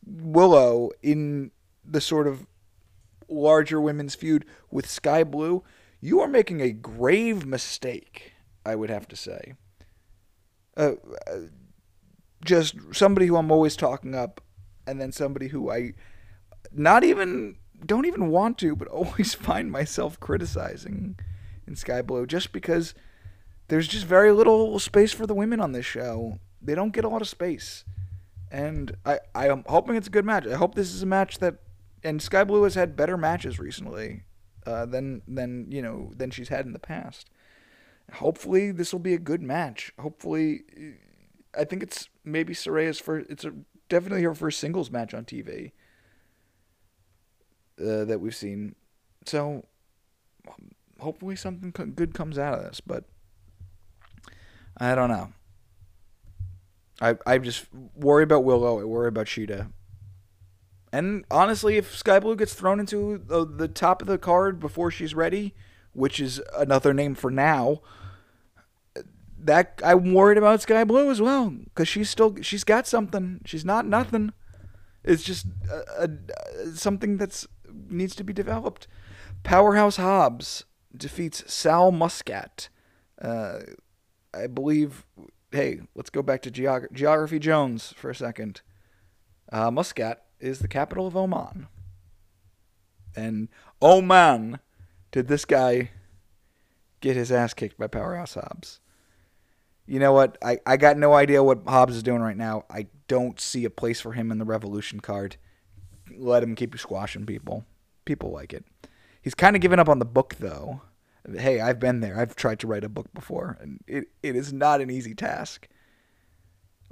Willow 0.06 0.90
in 1.02 1.50
the 1.84 2.00
sort 2.00 2.26
of 2.26 2.46
larger 3.28 3.78
women's 3.78 4.14
feud 4.14 4.46
with 4.70 4.88
Skye 4.88 5.24
Blue, 5.24 5.62
you 6.00 6.18
are 6.20 6.28
making 6.28 6.62
a 6.62 6.72
grave 6.72 7.44
mistake, 7.44 8.32
I 8.64 8.74
would 8.74 8.88
have 8.88 9.06
to 9.08 9.16
say. 9.16 9.52
Uh, 10.78 10.92
uh, 11.30 11.36
just 12.42 12.74
somebody 12.92 13.26
who 13.26 13.36
I'm 13.36 13.52
always 13.52 13.76
talking 13.76 14.14
up, 14.14 14.40
and 14.86 14.98
then 14.98 15.12
somebody 15.12 15.48
who 15.48 15.70
I 15.70 15.92
not 16.72 17.04
even 17.04 17.56
don't 17.84 18.06
even 18.06 18.30
want 18.30 18.58
to, 18.58 18.76
but 18.76 18.88
always 18.88 19.34
find 19.34 19.70
myself 19.70 20.18
criticizing 20.20 21.18
in 21.66 21.76
Skye 21.76 22.02
Blue 22.02 22.26
just 22.26 22.52
because 22.52 22.94
there's 23.68 23.88
just 23.88 24.06
very 24.06 24.32
little 24.32 24.78
space 24.78 25.12
for 25.12 25.26
the 25.26 25.34
women 25.34 25.60
on 25.60 25.72
this 25.72 25.86
show. 25.86 26.38
They 26.62 26.74
don't 26.74 26.92
get 26.92 27.04
a 27.04 27.08
lot 27.08 27.22
of 27.22 27.28
space. 27.28 27.84
And 28.50 28.96
I, 29.04 29.18
I 29.34 29.48
am 29.48 29.64
hoping 29.66 29.96
it's 29.96 30.06
a 30.06 30.10
good 30.10 30.24
match. 30.24 30.46
I 30.46 30.54
hope 30.54 30.74
this 30.74 30.94
is 30.94 31.02
a 31.02 31.06
match 31.06 31.38
that 31.38 31.56
and 32.04 32.22
Skye 32.22 32.44
Blue 32.44 32.62
has 32.62 32.76
had 32.76 32.94
better 32.94 33.16
matches 33.16 33.58
recently 33.58 34.22
uh, 34.64 34.86
than 34.86 35.22
than 35.26 35.66
you 35.70 35.82
know 35.82 36.12
than 36.14 36.30
she's 36.30 36.48
had 36.48 36.64
in 36.64 36.72
the 36.72 36.78
past. 36.78 37.28
Hopefully 38.14 38.70
this 38.70 38.92
will 38.92 39.00
be 39.00 39.14
a 39.14 39.18
good 39.18 39.42
match. 39.42 39.92
Hopefully 39.98 40.62
I 41.58 41.64
think 41.64 41.82
it's 41.82 42.08
maybe 42.24 42.54
Saraya's 42.54 43.00
first 43.00 43.28
it's 43.28 43.44
a, 43.44 43.52
definitely 43.88 44.22
her 44.22 44.34
first 44.34 44.60
singles 44.60 44.90
match 44.90 45.14
on 45.14 45.24
TV 45.24 45.72
uh, 47.80 48.04
that 48.04 48.20
we've 48.20 48.34
seen. 48.34 48.74
So 49.26 49.64
hopefully 51.00 51.36
something 51.36 51.72
good 51.94 52.14
comes 52.14 52.38
out 52.38 52.54
of 52.54 52.64
this, 52.64 52.80
but 52.80 53.04
I 54.76 54.94
don't 54.94 55.10
know. 55.10 55.32
I 57.00 57.16
I 57.26 57.38
just 57.38 57.66
worry 57.94 58.24
about 58.24 58.44
Willow. 58.44 58.80
I 58.80 58.84
worry 58.84 59.08
about 59.08 59.26
Shida. 59.26 59.70
And 60.92 61.24
honestly, 61.30 61.76
if 61.76 61.94
Skye 61.94 62.20
Blue 62.20 62.36
gets 62.36 62.54
thrown 62.54 62.80
into 62.80 63.18
the, 63.18 63.44
the 63.44 63.68
top 63.68 64.00
of 64.00 64.08
the 64.08 64.18
card 64.18 64.58
before 64.60 64.90
she's 64.90 65.14
ready, 65.14 65.54
which 65.92 66.20
is 66.20 66.40
another 66.56 66.94
name 66.94 67.14
for 67.14 67.30
now, 67.30 67.82
that 69.38 69.80
I'm 69.84 70.14
worried 70.14 70.38
about 70.38 70.62
Skye 70.62 70.84
Blue 70.84 71.10
as 71.10 71.20
well 71.20 71.50
because 71.50 71.88
she's 71.88 72.08
still 72.08 72.36
she's 72.40 72.64
got 72.64 72.86
something. 72.86 73.40
She's 73.44 73.64
not 73.64 73.86
nothing. 73.86 74.32
It's 75.04 75.22
just 75.22 75.46
a, 75.70 76.08
a, 76.08 76.66
something 76.74 77.16
that's 77.16 77.46
needs 77.90 78.14
to 78.16 78.24
be 78.24 78.32
developed. 78.32 78.86
Powerhouse 79.42 79.96
Hobbs 79.96 80.64
defeats 80.96 81.44
Sal 81.52 81.92
Muscat. 81.92 82.68
Uh, 83.20 83.60
I 84.34 84.46
believe 84.46 85.06
hey, 85.52 85.80
let's 85.94 86.10
go 86.10 86.22
back 86.22 86.42
to 86.42 86.50
geog- 86.50 86.92
Geography 86.92 87.38
Jones 87.38 87.94
for 87.96 88.10
a 88.10 88.14
second. 88.14 88.60
Uh, 89.50 89.70
Muscat 89.70 90.24
is 90.38 90.58
the 90.58 90.68
capital 90.68 91.06
of 91.06 91.16
Oman. 91.16 91.68
And 93.14 93.48
oh 93.80 94.02
man, 94.02 94.58
did 95.10 95.28
this 95.28 95.44
guy 95.44 95.90
get 97.00 97.16
his 97.16 97.32
ass 97.32 97.54
kicked 97.54 97.78
by 97.78 97.86
Powerhouse 97.86 98.34
Hobbs. 98.34 98.80
You 99.86 100.00
know 100.00 100.12
what? 100.12 100.36
I, 100.42 100.58
I 100.66 100.76
got 100.76 100.98
no 100.98 101.14
idea 101.14 101.42
what 101.42 101.62
Hobbs 101.66 101.96
is 101.96 102.02
doing 102.02 102.20
right 102.20 102.36
now. 102.36 102.64
I 102.68 102.88
don't 103.06 103.40
see 103.40 103.64
a 103.64 103.70
place 103.70 104.00
for 104.00 104.12
him 104.12 104.32
in 104.32 104.38
the 104.38 104.44
Revolution 104.44 105.00
card. 105.00 105.36
Let 106.16 106.42
him 106.42 106.54
keep 106.54 106.76
squashing 106.78 107.24
people. 107.24 107.64
People 108.06 108.30
like 108.30 108.54
it. 108.54 108.64
He's 109.20 109.34
kind 109.34 109.54
of 109.54 109.60
given 109.60 109.78
up 109.78 109.88
on 109.90 109.98
the 109.98 110.06
book, 110.06 110.36
though 110.38 110.80
hey, 111.34 111.60
I've 111.60 111.80
been 111.80 112.00
there. 112.00 112.18
I've 112.18 112.36
tried 112.36 112.60
to 112.60 112.66
write 112.66 112.84
a 112.84 112.88
book 112.88 113.12
before, 113.12 113.56
and 113.60 113.80
it, 113.86 114.08
it 114.22 114.36
is 114.36 114.52
not 114.52 114.80
an 114.80 114.90
easy 114.90 115.14
task. 115.14 115.68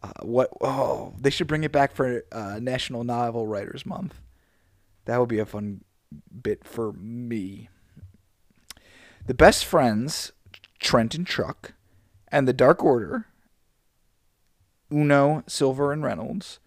Uh, 0.03 0.13
what? 0.23 0.51
Oh, 0.61 1.15
they 1.19 1.31
should 1.31 1.47
bring 1.47 1.65
it 1.65 1.73
back 1.73 1.95
for 1.95 2.25
uh, 2.33 2.59
National 2.61 3.05
Novel 3.05 3.47
Writers 3.47 3.87
Month. 3.87 4.21
That 5.05 5.19
would 5.19 5.29
be 5.29 5.39
a 5.39 5.47
fun 5.47 5.85
bit 6.43 6.65
for 6.65 6.93
me. 6.93 7.69
The 9.27 9.35
best 9.35 9.65
friends, 9.65 10.33
Trent 10.79 11.15
and 11.15 11.27
Chuck, 11.27 11.73
and 12.29 12.47
the 12.47 12.53
Dark 12.53 12.83
Order, 12.83 13.27
Uno, 14.93 15.45
Silver, 15.47 15.93
and 15.93 16.03
Reynolds, 16.03 16.59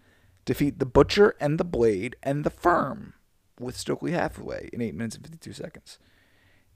defeat 0.44 0.78
the 0.78 0.86
Butcher 0.86 1.36
and 1.40 1.58
the 1.58 1.64
Blade 1.64 2.16
and 2.22 2.44
the 2.44 2.50
Firm 2.50 3.14
with 3.60 3.76
Stokely 3.76 4.12
Hathaway 4.12 4.70
in 4.72 4.80
8 4.80 4.94
minutes 4.94 5.16
and 5.16 5.24
52 5.24 5.52
seconds 5.52 5.98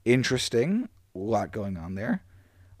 interesting. 0.05 0.89
A 1.15 1.19
lot 1.19 1.51
going 1.51 1.77
on 1.77 1.95
there. 1.95 2.23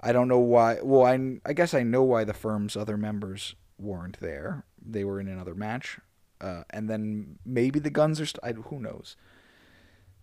I 0.01 0.11
don't 0.11 0.27
know 0.27 0.39
why. 0.39 0.79
Well, 0.81 1.05
I, 1.05 1.39
I 1.45 1.53
guess 1.53 1.73
I 1.73 1.83
know 1.83 2.03
why 2.03 2.23
the 2.23 2.33
firm's 2.33 2.75
other 2.75 2.97
members 2.97 3.55
weren't 3.77 4.19
there. 4.19 4.65
They 4.83 5.03
were 5.03 5.19
in 5.19 5.27
another 5.27 5.55
match. 5.55 5.99
Uh, 6.41 6.63
and 6.71 6.89
then 6.89 7.39
maybe 7.45 7.79
the 7.79 7.89
guns 7.89 8.19
are. 8.19 8.25
St- 8.25 8.43
I, 8.43 8.51
who 8.53 8.79
knows? 8.79 9.15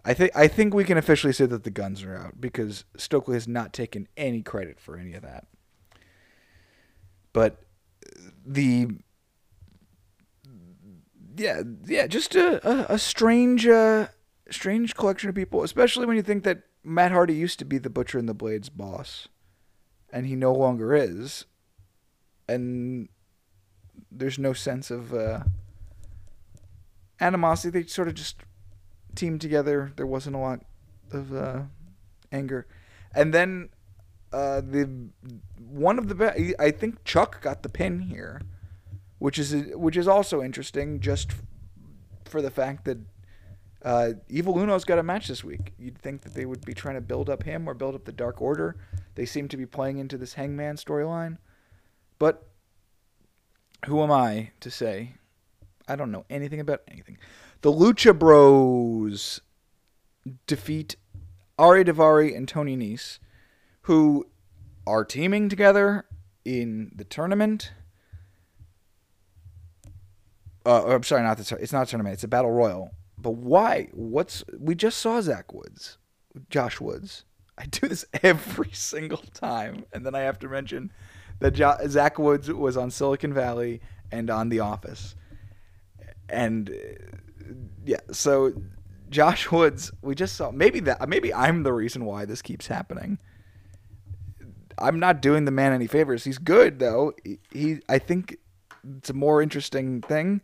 I 0.04 0.12
think 0.14 0.32
I 0.34 0.49
think 0.49 0.75
we 0.75 0.84
can 0.84 0.99
officially 0.99 1.32
say 1.32 1.46
that 1.46 1.64
the 1.64 1.70
guns 1.70 2.02
are 2.02 2.16
out 2.16 2.40
because 2.40 2.84
Stokely 2.96 3.34
has 3.34 3.49
not 3.49 3.72
taken 3.72 4.08
any 4.16 4.42
credit 4.42 4.80
for 4.80 4.99
any 4.99 5.14
of 5.14 5.22
that. 5.22 5.46
But 7.32 7.62
the 8.44 8.88
yeah 11.40 11.62
yeah 11.87 12.06
just 12.06 12.35
a 12.35 12.68
a, 12.68 12.94
a 12.94 12.99
strange 12.99 13.66
uh, 13.66 14.09
strange 14.50 14.94
collection 14.94 15.28
of 15.28 15.35
people, 15.35 15.62
especially 15.62 16.06
when 16.06 16.16
you 16.16 16.23
think 16.23 16.44
that 16.44 16.62
Matt 16.85 17.12
Hardy 17.12 17.35
used 17.35 17.59
to 17.61 17.64
be 17.64 17.78
the 17.78 17.90
Butcher 17.90 18.18
and 18.18 18.28
the 18.28 18.35
Blade's 18.35 18.68
boss, 18.68 19.28
and 20.12 20.26
he 20.26 20.37
no 20.37 20.52
longer 20.52 20.94
is. 20.94 21.47
And 22.49 23.09
there's 24.11 24.38
no 24.38 24.52
sense 24.52 24.90
of 24.90 25.14
uh, 25.14 25.40
animosity. 27.20 27.80
They 27.80 27.87
sort 27.87 28.09
of 28.09 28.14
just 28.14 28.42
teamed 29.14 29.40
together. 29.40 29.92
There 29.97 30.06
wasn't 30.06 30.37
a 30.37 30.40
lot 30.40 30.61
of 31.12 31.35
uh, 31.35 31.62
anger, 32.32 32.66
and 33.14 33.32
then 33.32 33.68
uh, 34.32 34.61
the 34.61 35.11
one 35.59 35.99
of 35.99 36.09
the 36.09 36.14
best. 36.14 36.40
I 36.59 36.70
think 36.70 37.04
Chuck 37.04 37.40
got 37.40 37.62
the 37.62 37.68
pin 37.68 38.00
here, 38.00 38.42
which 39.20 39.38
is 39.38 39.54
which 39.74 39.96
is 39.96 40.08
also 40.08 40.42
interesting, 40.42 40.98
just 40.98 41.30
for 42.24 42.42
the 42.42 42.50
fact 42.50 42.84
that 42.86 42.98
uh, 43.82 44.12
Evil 44.28 44.58
Uno's 44.58 44.84
got 44.84 44.98
a 44.98 45.02
match 45.02 45.28
this 45.28 45.44
week. 45.44 45.72
You'd 45.78 45.98
think 45.98 46.22
that 46.22 46.34
they 46.34 46.44
would 46.44 46.64
be 46.64 46.74
trying 46.74 46.96
to 46.96 47.00
build 47.00 47.30
up 47.30 47.44
him 47.44 47.68
or 47.68 47.74
build 47.74 47.94
up 47.94 48.04
the 48.04 48.12
Dark 48.12 48.42
Order. 48.42 48.76
They 49.14 49.26
seem 49.26 49.46
to 49.48 49.56
be 49.56 49.66
playing 49.66 49.98
into 49.98 50.18
this 50.18 50.34
Hangman 50.34 50.76
storyline. 50.76 51.38
But 52.18 52.46
who 53.86 54.02
am 54.02 54.10
I 54.10 54.50
to 54.60 54.70
say? 54.70 55.14
I 55.86 55.96
don't 55.96 56.10
know 56.10 56.24
anything 56.28 56.60
about 56.60 56.82
anything. 56.88 57.18
The 57.62 57.72
Lucha 57.72 58.18
Bros 58.18 59.40
defeat 60.46 60.96
Ari 61.58 61.84
Daivari 61.84 62.36
and 62.36 62.48
Tony 62.48 62.76
Nese, 62.76 63.18
who 63.82 64.26
are 64.86 65.04
teaming 65.04 65.48
together 65.48 66.06
in 66.44 66.92
the 66.94 67.04
tournament. 67.04 67.72
Uh, 70.67 70.87
I'm 70.87 71.02
sorry, 71.02 71.23
not 71.23 71.38
the. 71.38 71.57
It's 71.57 71.73
not 71.73 71.87
a 71.87 71.90
tournament. 71.90 72.14
It's 72.14 72.25
a 72.25 72.29
battle 72.29 72.50
royal 72.50 72.90
but 73.23 73.33
why? 73.33 73.88
What's 73.93 74.45
we 74.59 74.75
just 74.75 74.99
saw 74.99 75.21
Zach 75.21 75.52
Woods, 75.52 75.99
Josh 76.49 76.81
Woods. 76.81 77.25
I 77.59 77.67
do 77.67 77.88
this 77.88 78.05
every 78.23 78.71
single 78.73 79.23
time, 79.35 79.85
and 79.93 80.05
then 80.05 80.14
I 80.14 80.21
have 80.21 80.38
to 80.40 80.49
mention 80.49 80.93
that 81.40 81.52
jo- 81.52 81.76
Zach 81.87 82.19
Woods 82.19 82.50
was 82.50 82.76
on 82.76 82.90
Silicon 82.90 83.35
Valley 83.35 83.81
and 84.11 84.31
on 84.31 84.49
The 84.49 84.61
Office, 84.61 85.14
and 86.29 86.71
uh, 86.71 87.17
yeah, 87.85 88.00
so 88.11 88.52
Josh 89.09 89.50
Woods, 89.50 89.93
we 90.02 90.14
just 90.14 90.37
saw. 90.37 90.50
Maybe 90.50 90.81
that. 90.81 91.07
Maybe 91.09 91.33
I'm 91.35 91.62
the 91.62 91.73
reason 91.73 92.05
why 92.05 92.25
this 92.25 92.43
keeps 92.43 92.67
happening. 92.67 93.19
I'm 94.79 94.99
not 94.99 95.21
doing 95.21 95.45
the 95.45 95.50
man 95.50 95.73
any 95.73 95.87
favors. 95.87 96.25
He's 96.25 96.38
good 96.38 96.79
though. 96.79 97.12
He, 97.23 97.38
he 97.52 97.81
I 97.88 97.99
think 97.99 98.38
it's 98.96 99.10
a 99.10 99.14
more 99.14 99.42
interesting 99.42 100.00
thing 100.02 100.40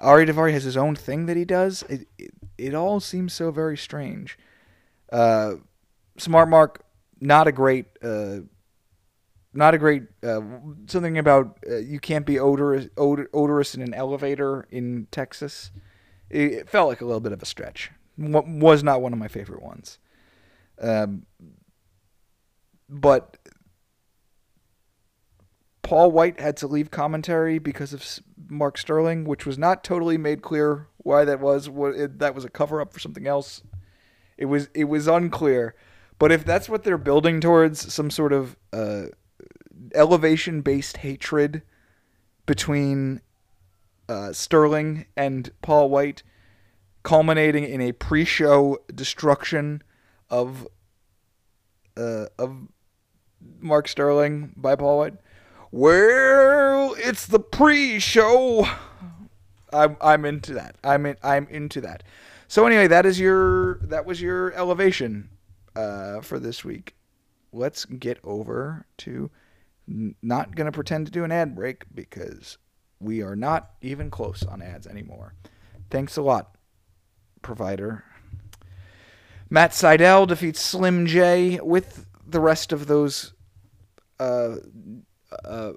Ari 0.00 0.26
Daivari 0.26 0.52
has 0.52 0.64
his 0.64 0.76
own 0.76 0.94
thing 0.94 1.26
that 1.26 1.36
he 1.36 1.44
does. 1.44 1.82
It, 1.84 2.08
it, 2.18 2.30
it 2.58 2.74
all 2.74 3.00
seems 3.00 3.32
so 3.32 3.50
very 3.50 3.76
strange. 3.76 4.38
Uh, 5.10 5.54
Smart 6.18 6.48
Mark, 6.48 6.84
not 7.20 7.46
a 7.46 7.52
great, 7.52 7.86
uh, 8.02 8.38
not 9.52 9.74
a 9.74 9.78
great, 9.78 10.04
uh, 10.22 10.40
something 10.86 11.18
about 11.18 11.58
uh, 11.68 11.76
you 11.76 11.98
can't 11.98 12.26
be 12.26 12.38
odorous, 12.38 12.88
odor, 12.96 13.30
odorous 13.32 13.74
in 13.74 13.82
an 13.82 13.94
elevator 13.94 14.66
in 14.70 15.06
Texas. 15.10 15.70
It, 16.28 16.52
it, 16.52 16.68
felt 16.68 16.88
like 16.88 17.00
a 17.00 17.04
little 17.04 17.20
bit 17.20 17.32
of 17.32 17.42
a 17.42 17.46
stretch. 17.46 17.90
W- 18.20 18.60
was 18.60 18.82
not 18.82 19.00
one 19.00 19.12
of 19.12 19.18
my 19.18 19.28
favorite 19.28 19.62
ones. 19.62 19.98
Um, 20.80 21.24
but 22.88 23.38
Paul 25.86 26.10
Wight 26.10 26.40
had 26.40 26.56
to 26.56 26.66
leave 26.66 26.90
commentary 26.90 27.60
because 27.60 27.92
of 27.92 28.04
Mark 28.48 28.76
Sterling, 28.76 29.24
which 29.24 29.46
was 29.46 29.56
not 29.56 29.84
totally 29.84 30.18
made 30.18 30.42
clear 30.42 30.88
why 30.96 31.24
that 31.24 31.38
was. 31.38 31.70
What 31.70 31.94
it, 31.94 32.18
that 32.18 32.34
was 32.34 32.44
a 32.44 32.50
cover 32.50 32.80
up 32.80 32.92
for 32.92 32.98
something 32.98 33.28
else. 33.28 33.62
It 34.36 34.46
was 34.46 34.68
it 34.74 34.84
was 34.84 35.06
unclear. 35.06 35.76
But 36.18 36.32
if 36.32 36.44
that's 36.44 36.68
what 36.68 36.82
they're 36.82 36.98
building 36.98 37.40
towards, 37.40 37.94
some 37.94 38.10
sort 38.10 38.32
of 38.32 38.56
uh, 38.72 39.04
elevation 39.94 40.60
based 40.60 40.96
hatred 40.96 41.62
between 42.46 43.20
uh, 44.08 44.32
Sterling 44.32 45.06
and 45.16 45.52
Paul 45.62 45.88
Wight, 45.88 46.24
culminating 47.04 47.62
in 47.62 47.80
a 47.80 47.92
pre 47.92 48.24
show 48.24 48.78
destruction 48.92 49.84
of 50.30 50.66
uh, 51.96 52.26
of 52.40 52.56
Mark 53.60 53.86
Sterling 53.86 54.52
by 54.56 54.74
Paul 54.74 54.98
Wight. 54.98 55.14
Well, 55.76 56.94
it's 56.96 57.26
the 57.26 57.38
pre-show. 57.38 58.66
I'm 59.70 59.98
I'm 60.00 60.24
into 60.24 60.54
that. 60.54 60.76
I'm 60.82 61.04
in, 61.04 61.16
I'm 61.22 61.46
into 61.48 61.82
that. 61.82 62.02
So 62.48 62.64
anyway, 62.64 62.86
that 62.86 63.04
is 63.04 63.20
your 63.20 63.74
that 63.82 64.06
was 64.06 64.22
your 64.22 64.54
elevation 64.54 65.28
uh, 65.74 66.22
for 66.22 66.38
this 66.38 66.64
week. 66.64 66.96
Let's 67.52 67.84
get 67.84 68.18
over 68.24 68.86
to 68.98 69.30
not 69.86 70.54
gonna 70.54 70.72
pretend 70.72 71.08
to 71.08 71.12
do 71.12 71.24
an 71.24 71.30
ad 71.30 71.54
break 71.54 71.84
because 71.94 72.56
we 72.98 73.20
are 73.20 73.36
not 73.36 73.72
even 73.82 74.10
close 74.10 74.42
on 74.44 74.62
ads 74.62 74.86
anymore. 74.86 75.34
Thanks 75.90 76.16
a 76.16 76.22
lot, 76.22 76.56
provider. 77.42 78.02
Matt 79.50 79.72
Sydal 79.72 80.26
defeats 80.26 80.58
Slim 80.62 81.04
J 81.04 81.60
with 81.62 82.06
the 82.26 82.40
rest 82.40 82.72
of 82.72 82.86
those. 82.86 83.34
Uh, 84.18 84.56
uh, 85.44 85.72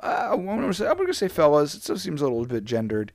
I'm 0.00 0.44
gonna 0.44 0.74
say, 0.74 0.86
I'm 0.86 0.96
gonna 0.96 1.14
say 1.14 1.28
fellas. 1.28 1.74
It 1.74 1.82
still 1.82 1.98
seems 1.98 2.20
a 2.20 2.24
little 2.24 2.44
bit 2.46 2.64
gendered. 2.64 3.12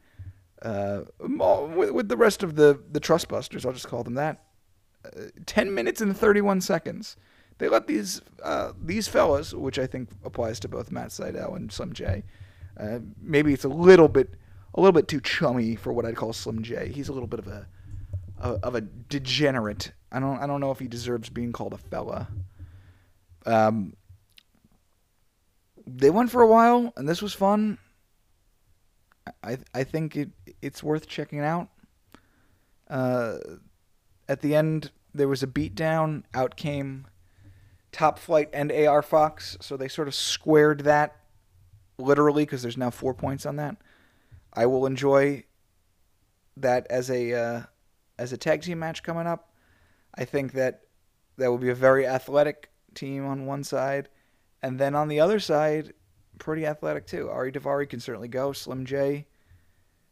Uh, 0.61 1.01
with, 1.19 1.91
with 1.91 2.09
the 2.09 2.17
rest 2.17 2.43
of 2.43 2.55
the 2.55 2.81
the 2.91 2.99
Trustbusters, 2.99 3.65
I'll 3.65 3.73
just 3.73 3.87
call 3.87 4.03
them 4.03 4.15
that. 4.15 4.43
Uh, 5.05 5.25
Ten 5.45 5.73
minutes 5.73 6.01
and 6.01 6.15
thirty 6.15 6.41
one 6.41 6.61
seconds. 6.61 7.17
They 7.57 7.69
let 7.69 7.87
these 7.87 8.21
uh, 8.43 8.73
these 8.81 9.07
fellas, 9.07 9.53
which 9.53 9.79
I 9.79 9.87
think 9.87 10.09
applies 10.23 10.59
to 10.61 10.67
both 10.67 10.91
Matt 10.91 11.09
Sydal 11.09 11.55
and 11.55 11.71
Slim 11.71 11.93
J. 11.93 12.23
Uh, 12.79 12.99
maybe 13.21 13.53
it's 13.53 13.65
a 13.65 13.69
little 13.69 14.07
bit 14.07 14.35
a 14.75 14.79
little 14.79 14.93
bit 14.93 15.07
too 15.07 15.19
chummy 15.19 15.75
for 15.75 15.91
what 15.91 16.05
I'd 16.05 16.15
call 16.15 16.33
Slim 16.33 16.61
J. 16.63 16.91
He's 16.93 17.09
a 17.09 17.13
little 17.13 17.27
bit 17.27 17.39
of 17.39 17.47
a 17.47 17.67
of 18.39 18.75
a 18.75 18.81
degenerate. 18.81 19.91
I 20.11 20.19
don't 20.19 20.39
I 20.39 20.47
don't 20.47 20.61
know 20.61 20.71
if 20.71 20.79
he 20.79 20.87
deserves 20.87 21.29
being 21.29 21.51
called 21.51 21.73
a 21.73 21.77
fella. 21.77 22.27
Um, 23.45 23.95
they 25.87 26.09
went 26.09 26.29
for 26.29 26.41
a 26.41 26.47
while, 26.47 26.93
and 26.97 27.07
this 27.07 27.21
was 27.21 27.33
fun. 27.33 27.77
I 29.41 29.57
I 29.73 29.83
think 29.83 30.15
it 30.15 30.29
it's 30.61 30.83
worth 30.83 31.07
checking 31.07 31.39
out. 31.39 31.69
Uh, 32.89 33.37
at 34.29 34.41
the 34.41 34.55
end, 34.55 34.91
there 35.13 35.27
was 35.27 35.43
a 35.43 35.47
beatdown. 35.47 36.23
Out 36.33 36.57
came 36.57 37.07
Top 37.91 38.19
Flight 38.19 38.49
and 38.53 38.71
AR 38.71 39.01
Fox, 39.01 39.57
so 39.61 39.77
they 39.77 39.87
sort 39.87 40.07
of 40.07 40.15
squared 40.15 40.81
that 40.81 41.15
literally 41.97 42.43
because 42.43 42.61
there's 42.61 42.77
now 42.77 42.89
four 42.89 43.13
points 43.13 43.45
on 43.45 43.55
that. 43.55 43.77
I 44.53 44.65
will 44.65 44.85
enjoy 44.85 45.43
that 46.57 46.87
as 46.89 47.09
a 47.09 47.33
uh, 47.33 47.61
as 48.19 48.33
a 48.33 48.37
tag 48.37 48.61
team 48.61 48.79
match 48.79 49.03
coming 49.03 49.27
up. 49.27 49.53
I 50.15 50.25
think 50.25 50.53
that 50.53 50.81
that 51.37 51.49
will 51.49 51.57
be 51.57 51.69
a 51.69 51.75
very 51.75 52.05
athletic 52.05 52.71
team 52.93 53.25
on 53.25 53.45
one 53.45 53.63
side, 53.63 54.09
and 54.61 54.79
then 54.79 54.95
on 54.95 55.07
the 55.07 55.19
other 55.19 55.39
side, 55.39 55.93
pretty 56.39 56.65
athletic 56.65 57.07
too. 57.07 57.29
Ari 57.29 57.51
Daivari 57.51 57.89
can 57.89 57.99
certainly 57.99 58.27
go. 58.27 58.51
Slim 58.53 58.85
J 58.85 59.25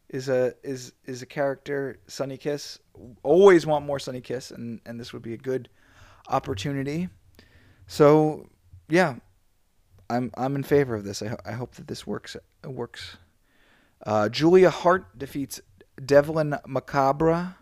is 0.08 0.28
a 0.28 0.54
is 0.62 0.92
is 1.04 1.22
a 1.22 1.26
character. 1.26 1.98
Sonny 2.06 2.36
Kiss 2.36 2.78
always 3.22 3.66
want 3.66 3.84
more 3.84 3.98
Sonny 3.98 4.20
Kiss, 4.20 4.50
and 4.50 4.80
and 4.86 4.98
this 4.98 5.12
would 5.12 5.22
be 5.22 5.34
a 5.34 5.38
good 5.38 5.68
opportunity. 6.28 7.08
So 7.86 8.48
yeah, 8.88 9.16
I'm 10.08 10.30
I'm 10.36 10.56
in 10.56 10.62
favor 10.62 10.94
of 10.94 11.04
this. 11.04 11.22
I 11.22 11.36
I 11.44 11.52
hope 11.52 11.74
that 11.76 11.88
this 11.88 12.06
works 12.06 12.36
works. 12.64 13.16
Uh, 14.04 14.28
Julia 14.28 14.70
Hart 14.70 15.18
defeats 15.18 15.60
Devlin 16.04 16.56
Macabre. 16.66 17.56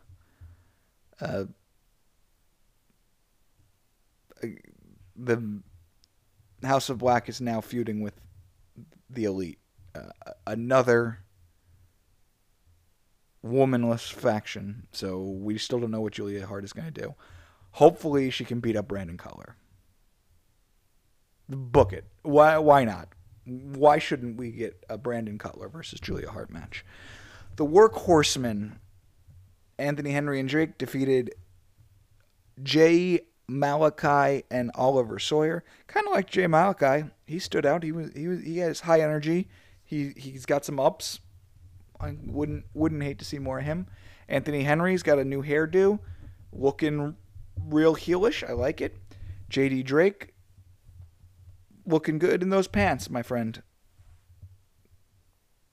Uh, 1.21 1.45
the 5.17 5.63
House 6.65 6.89
of 6.89 6.99
Black 6.99 7.29
is 7.29 7.41
now 7.41 7.61
feuding 7.61 8.01
with 8.01 8.15
the 9.11 9.25
Elite. 9.25 9.59
Uh, 9.95 10.11
another 10.47 11.21
womanless 13.45 14.11
faction. 14.11 14.87
So 14.93 15.21
we 15.21 15.59
still 15.59 15.81
don't 15.81 15.91
know 15.91 16.01
what 16.01 16.15
Julia 16.15 16.47
Hart 16.47 16.65
is 16.65 16.73
going 16.73 16.91
to 16.93 17.01
do. 17.01 17.15
Hopefully, 17.73 18.31
she 18.31 18.45
can 18.45 18.61
beat 18.61 18.77
up 18.77 18.89
Brandon 18.89 19.19
Cutler. 19.19 19.57
Book 21.49 21.93
it. 21.93 22.07
Why? 22.23 22.59
Why 22.59 22.85
not? 22.85 23.09
Why 23.45 23.99
shouldn't 23.99 24.39
we 24.39 24.51
get 24.51 24.85
a 24.89 24.97
Brandon 24.97 25.39
Cutler 25.39 25.69
versus 25.69 26.01
Julia 26.01 26.31
Hart 26.31 26.51
match? 26.51 26.85
The 27.57 27.67
Workhorsemen, 27.67 28.79
Anthony 29.79 30.13
Henry 30.13 30.41
and 30.41 30.49
Drake 30.49 30.79
defeated 30.79 31.35
Jay 32.63 33.21
Malachi 33.47 34.45
and 34.51 34.71
Oliver 34.75 35.19
Sawyer. 35.19 35.65
Kind 35.87 36.07
of 36.07 36.13
like 36.13 36.31
Jay 36.31 36.47
Malachi, 36.47 37.09
he 37.27 37.39
stood 37.39 37.67
out. 37.67 37.83
He 37.83 37.93
was 37.93 38.13
he 38.15 38.29
was 38.29 38.43
he 38.43 38.59
has 38.59 38.81
high 38.81 39.01
energy. 39.01 39.49
He 39.85 40.13
he's 40.17 40.47
got 40.47 40.65
some 40.65 40.81
ups. 40.81 41.21
I 42.01 42.17
wouldn't 42.25 42.65
wouldn't 42.75 43.03
hate 43.03 43.19
to 43.19 43.25
see 43.25 43.39
more 43.39 43.59
of 43.59 43.65
him. 43.65 43.87
Anthony 44.29 44.65
Henry's 44.65 45.03
got 45.03 45.19
a 45.19 45.25
new 45.25 45.43
hairdo, 45.43 45.99
looking 46.53 47.17
real 47.69 47.95
heelish. 47.95 48.49
I 48.49 48.53
like 48.53 48.81
it. 48.81 48.97
JD 49.51 49.85
Drake 49.85 50.35
looking 51.87 52.19
good 52.19 52.43
in 52.43 52.51
those 52.51 52.69
pants, 52.69 53.11
my 53.11 53.23
friend. 53.23 53.63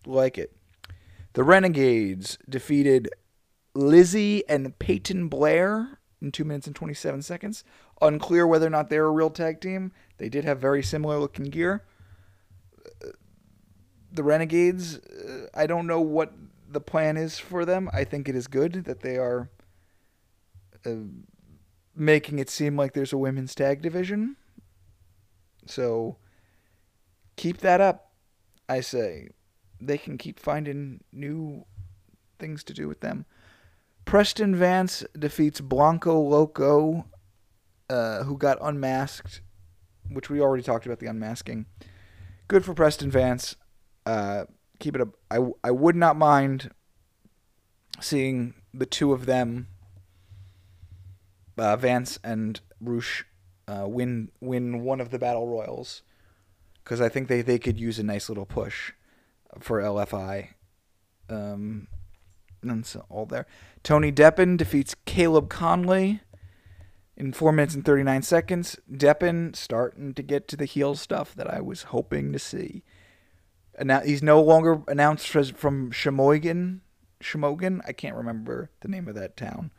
Like 0.06 0.38
it. 0.38 0.56
The 1.34 1.44
Renegades 1.44 2.38
defeated 2.50 3.10
Lizzie 3.74 4.48
and 4.50 4.78
Peyton 4.80 5.30
Blair 5.30 6.01
in 6.22 6.32
2 6.32 6.44
minutes 6.44 6.68
and 6.68 6.76
27 6.76 7.22
seconds. 7.22 7.64
Unclear 8.02 8.46
whether 8.46 8.68
or 8.68 8.70
not 8.70 8.90
they're 8.90 9.06
a 9.06 9.12
real 9.12 9.30
tag 9.30 9.60
team. 9.60 9.92
They 10.18 10.30
did 10.30 10.46
have 10.46 10.60
very 10.60 10.84
similar 10.84 11.20
looking 11.20 11.46
gear. 11.46 11.84
The 14.12 14.24
Renegades, 14.24 14.98
uh, 14.98 15.48
I 15.54 15.68
don't 15.68 15.88
know 15.88 16.02
what 16.02 16.34
the 16.70 16.82
plan 16.82 17.18
is 17.18 17.40
for 17.40 17.66
them. 17.66 17.90
I 17.94 18.04
think 18.04 18.28
it 18.28 18.36
is 18.36 18.48
good 18.48 18.86
that 18.86 19.02
they 19.02 19.18
are 19.18 19.50
uh, 20.86 20.92
making 21.96 22.40
it 22.40 22.50
seem 22.50 22.76
like 22.76 22.94
there's 22.94 23.14
a 23.14 23.18
women's 23.18 23.56
tag 23.56 23.82
division. 23.82 24.36
So 25.66 26.18
keep 27.36 27.60
that 27.60 27.82
up, 27.82 28.12
I 28.68 28.82
say. 28.82 29.30
They 29.80 29.98
can 29.98 30.18
keep 30.18 30.40
finding 30.40 31.04
new 31.12 31.66
things 32.40 32.64
to 32.66 32.74
do 32.74 32.88
with 32.88 33.02
them. 33.02 33.26
Preston 34.12 34.54
Vance 34.54 35.06
defeats 35.18 35.62
Blanco 35.62 36.20
Loco, 36.20 37.06
uh, 37.90 38.26
who 38.26 38.38
got 38.38 38.58
unmasked, 38.60 39.40
which 40.10 40.30
we 40.30 40.42
already 40.42 40.64
talked 40.64 40.86
about 40.86 41.00
the 41.00 41.06
unmasking. 41.06 41.66
Good 42.50 42.66
for 42.66 42.74
Preston 42.74 43.10
Vance. 43.10 43.56
Uh, 44.06 44.44
keep 44.82 44.96
it 44.96 45.02
up. 45.02 45.16
I, 45.32 45.38
I 45.64 45.72
would 45.72 45.96
not 45.96 46.18
mind 46.18 46.72
seeing 48.02 48.54
the 48.74 48.86
two 48.86 49.14
of 49.14 49.28
them, 49.28 49.70
uh, 51.58 51.78
Vance 51.78 52.20
and 52.22 52.60
Rush, 52.82 53.26
uh, 53.70 53.86
win 53.88 54.30
win 54.42 54.84
one 54.84 55.00
of 55.00 55.12
the 55.12 55.20
battle 55.20 55.48
royals, 55.48 56.02
because 56.84 57.00
I 57.00 57.08
think 57.08 57.30
they, 57.30 57.42
they 57.42 57.60
could 57.60 57.80
use 57.80 57.98
a 57.98 58.04
nice 58.04 58.28
little 58.28 58.46
push 58.46 58.92
for 59.62 59.82
LFI. 59.82 60.50
Um, 61.30 61.88
so 62.84 63.06
all 63.10 63.26
there. 63.26 63.48
Tony 63.84 64.12
Deppen 64.12 64.58
defeats 64.58 64.96
Caleb 65.06 65.50
Conley 65.50 66.22
in 67.18 67.34
4 67.34 67.52
minutes 67.52 67.76
and 67.76 67.86
39 67.86 68.22
seconds. 68.22 68.78
Deppen 68.92 69.56
starting 69.56 70.14
to 70.14 70.24
get 70.24 70.48
to 70.48 70.58
the 70.58 70.66
heel 70.66 70.96
stuff 70.96 71.36
that 71.36 71.52
I 71.52 71.62
was 71.62 71.84
hoping 71.84 72.32
to 72.34 72.40
see. 72.40 72.84
And 73.78 73.88
now 73.88 74.02
he's 74.02 74.22
no 74.24 74.42
longer 74.42 74.82
announced 74.88 75.28
from 75.28 75.92
Sheboygan. 75.92 76.82
Sheboygan? 77.20 77.82
I 77.88 77.94
can't 77.94 78.16
remember 78.16 78.70
the 78.82 78.88
name 78.88 79.08
of 79.08 79.16
that 79.16 79.38
town. 79.38 79.72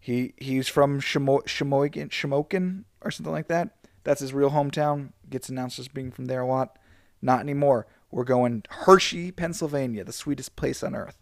He 0.00 0.34
he's 0.38 0.68
from 0.68 1.00
Sheboygan, 1.00 2.08
Shamokin 2.08 2.84
or 3.02 3.10
something 3.10 3.32
like 3.32 3.48
that. 3.48 3.70
That's 4.04 4.20
his 4.20 4.32
real 4.32 4.50
hometown. 4.50 5.12
Gets 5.28 5.48
announced 5.48 5.78
as 5.78 5.88
being 5.88 6.10
from 6.10 6.26
there 6.26 6.40
a 6.40 6.46
lot. 6.46 6.78
Not 7.20 7.40
anymore. 7.40 7.86
We're 8.10 8.24
going 8.24 8.62
Hershey, 8.70 9.32
Pennsylvania, 9.32 10.04
the 10.04 10.12
sweetest 10.12 10.56
place 10.56 10.82
on 10.82 10.94
earth. 10.94 11.18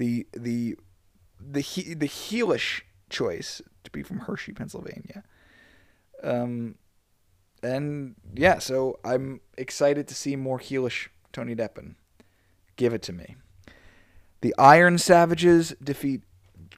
The 0.00 0.26
the 0.32 0.78
the 1.38 1.60
he, 1.60 1.92
the 1.92 2.08
heelish 2.08 2.80
choice 3.10 3.60
to 3.84 3.90
be 3.90 4.02
from 4.02 4.20
Hershey, 4.20 4.52
Pennsylvania. 4.52 5.24
Um, 6.22 6.76
and 7.62 8.14
yeah, 8.34 8.60
so 8.60 8.98
I'm 9.04 9.42
excited 9.58 10.08
to 10.08 10.14
see 10.14 10.36
more 10.36 10.58
heelish 10.58 11.08
Tony 11.34 11.54
Deppen. 11.54 11.96
Give 12.76 12.94
it 12.94 13.02
to 13.02 13.12
me. 13.12 13.36
The 14.40 14.54
Iron 14.56 14.96
Savages 14.96 15.74
defeat 15.84 16.22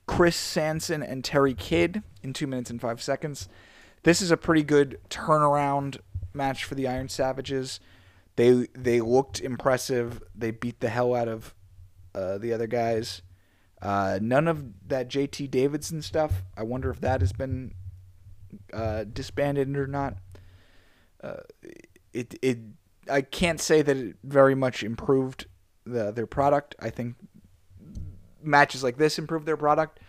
Chris 0.08 0.34
Sanson 0.34 1.04
and 1.04 1.22
Terry 1.22 1.54
Kidd 1.54 2.02
in 2.24 2.32
two 2.32 2.48
minutes 2.48 2.70
and 2.70 2.80
five 2.80 3.00
seconds. 3.00 3.48
This 4.02 4.20
is 4.20 4.32
a 4.32 4.36
pretty 4.36 4.64
good 4.64 4.98
turnaround 5.08 5.98
match 6.34 6.64
for 6.64 6.74
the 6.74 6.88
Iron 6.88 7.08
Savages. 7.08 7.78
They 8.34 8.66
they 8.74 9.00
looked 9.00 9.40
impressive. 9.40 10.24
They 10.34 10.50
beat 10.50 10.80
the 10.80 10.88
hell 10.88 11.14
out 11.14 11.28
of 11.28 11.54
uh, 12.14 12.38
the 12.38 12.52
other 12.52 12.66
guys. 12.66 13.22
Uh, 13.80 14.18
none 14.22 14.46
of 14.46 14.88
that 14.88 15.08
JT 15.08 15.50
Davidson 15.50 16.02
stuff. 16.02 16.44
I 16.56 16.62
wonder 16.62 16.90
if 16.90 17.00
that 17.00 17.20
has 17.20 17.32
been 17.32 17.74
uh, 18.72 19.04
disbanded 19.04 19.76
or 19.76 19.86
not. 19.86 20.18
Uh, 21.22 21.40
it 22.12 22.38
it 22.42 22.58
I 23.10 23.22
can't 23.22 23.60
say 23.60 23.82
that 23.82 23.96
it 23.96 24.16
very 24.22 24.54
much 24.54 24.82
improved 24.82 25.46
the 25.84 26.12
their 26.12 26.26
product. 26.26 26.74
I 26.78 26.90
think 26.90 27.16
matches 28.42 28.82
like 28.82 28.98
this 28.98 29.18
improved 29.18 29.46
their 29.46 29.56
product. 29.56 30.00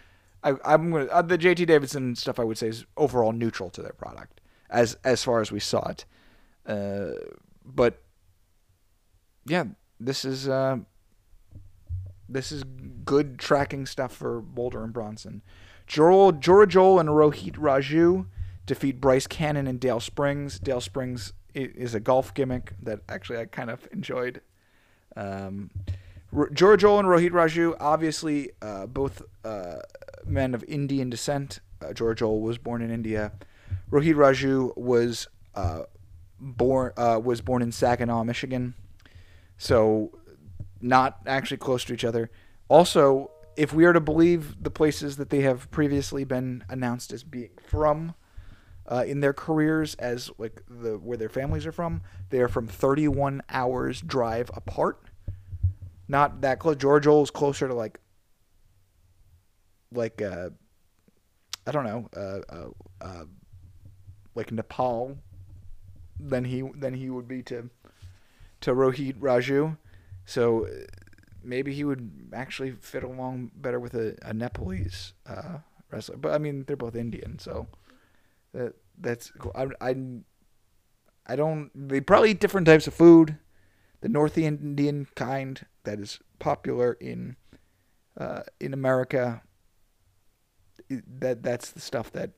I, 0.44 0.54
I'm 0.66 0.92
gonna 0.92 1.06
uh, 1.06 1.22
the 1.22 1.38
JT 1.38 1.66
Davidson 1.66 2.16
stuff. 2.16 2.40
I 2.40 2.44
would 2.44 2.58
say 2.58 2.68
is 2.68 2.86
overall 2.98 3.32
neutral 3.32 3.70
to 3.72 3.82
their 3.82 3.94
product 3.94 4.42
as 4.70 4.98
as 5.04 5.24
far 5.24 5.42
as 5.42 5.52
we 5.52 5.60
saw 5.60 5.88
it. 5.90 6.06
Uh, 6.66 7.12
but 7.66 8.02
yeah, 9.46 9.66
this 10.00 10.26
is 10.26 10.48
uh, 10.48 10.78
this 12.28 12.52
is 12.52 12.64
good 13.06 13.38
tracking 13.38 13.86
stuff 13.86 14.16
for 14.16 14.42
Boulder 14.42 14.84
and 14.84 14.94
Bronson. 14.94 15.42
Johl, 15.88 16.32
Jora 16.40 16.68
Johl 16.68 17.00
and 17.00 17.10
Rohit 17.10 17.56
Raju 17.56 18.26
defeat 18.66 19.02
Bryce 19.02 19.28
Cannon 19.28 19.68
and 19.68 19.80
Dale 19.80 20.00
Springs. 20.00 20.60
Dale 20.60 20.82
Springs 20.82 21.34
is 21.54 21.94
a 21.94 22.00
golf 22.00 22.34
gimmick 22.34 22.74
that 22.82 23.02
actually 23.10 23.40
I 23.40 23.46
kind 23.46 23.70
of 23.70 23.88
enjoyed. 23.92 24.42
Um, 25.16 25.70
Jora 26.34 26.78
Johl 26.78 27.00
and 27.00 27.08
Rohit 27.08 27.32
Raju, 27.32 27.76
obviously 27.80 28.52
uh, 28.62 28.88
both 28.88 29.22
uh, 29.46 29.78
men 30.26 30.56
of 30.56 30.64
Indian 30.64 31.10
descent. 31.10 31.60
Uh, 31.82 31.88
Jora 31.88 32.16
Johl 32.16 32.42
was 32.42 32.58
born 32.58 32.82
in 32.82 32.90
India. 32.90 33.32
Rohit 33.92 34.16
Raju 34.16 34.76
was 34.78 35.28
uh, 35.54 35.84
born 36.40 36.94
uh, 36.98 37.20
was 37.24 37.42
born 37.42 37.62
in 37.62 37.72
Saginaw, 37.72 38.24
Michigan, 38.24 38.74
so 39.58 40.12
not 40.84 41.20
actually 41.26 41.58
close 41.58 41.84
to 41.86 41.94
each 41.94 42.06
other. 42.06 42.30
Also, 42.68 43.32
if 43.56 43.74
we 43.74 43.86
are 43.86 43.94
to 43.94 44.00
believe 44.00 44.62
the 44.64 44.72
places 44.72 45.18
that 45.18 45.30
they 45.30 45.42
have 45.42 45.70
previously 45.72 46.24
been 46.24 46.64
announced 46.70 47.12
as 47.12 47.24
being 47.24 47.52
from, 47.68 48.16
uh, 48.88 49.04
in 49.08 49.22
their 49.22 49.34
careers 49.34 49.96
as 49.96 50.30
like 50.38 50.62
the 50.68 50.98
where 50.98 51.18
their 51.18 51.30
families 51.30 51.66
are 51.66 51.72
from. 51.72 52.02
They 52.30 52.40
are 52.40 52.48
from 52.48 52.68
31 52.68 53.42
hours 53.50 54.02
drive 54.02 54.52
apart. 54.54 55.04
Not 56.08 56.42
that 56.42 56.60
close. 56.60 56.76
George 56.78 57.08
is 57.08 57.32
closer 57.32 57.68
to 57.68 57.74
like 57.74 58.00
like 59.92 60.22
uh, 60.22 60.50
I 61.66 61.72
don't 61.72 61.86
know, 61.86 62.10
uh, 62.16 62.54
uh, 62.54 62.70
uh, 63.02 63.24
like 64.36 64.52
Nepal 64.52 65.18
than 66.20 66.46
he 66.46 66.62
than 66.76 66.94
he 66.94 67.10
would 67.10 67.28
be 67.28 67.42
to 67.44 67.70
to 68.62 68.74
Rohit 68.74 69.16
Raju. 69.16 69.78
So 70.26 70.68
maybe 71.44 71.74
he 71.74 71.84
would 71.84 72.32
actually 72.34 72.72
fit 72.72 73.04
along 73.04 73.52
better 73.56 73.80
with 73.80 73.94
a, 73.94 74.18
a 74.22 74.34
Nepalese 74.34 75.14
uh, 75.28 75.60
wrestler. 75.92 76.18
But 76.18 76.34
I 76.34 76.38
mean, 76.38 76.64
they're 76.66 76.76
both 76.76 76.96
Indian, 76.96 77.40
so 77.40 77.68
that 78.54 78.74
that's 78.98 79.32
cool. 79.38 79.52
I, 79.56 79.68
I 79.82 79.96
I 81.26 81.36
don't. 81.36 81.72
They 81.76 82.02
probably 82.02 82.32
eat 82.32 82.40
different 82.40 82.68
types 82.68 82.88
of 82.88 82.94
food. 82.94 83.38
The 84.02 84.10
North 84.10 84.38
Indian 84.38 85.08
kind 85.16 85.66
that 85.84 86.00
is 86.00 86.20
popular 86.40 86.94
in 86.94 87.36
uh, 88.18 88.42
in 88.60 88.74
America. 88.74 89.42
That 90.90 91.44
that's 91.44 91.72
the 91.72 91.80
stuff 91.80 92.12
that 92.12 92.32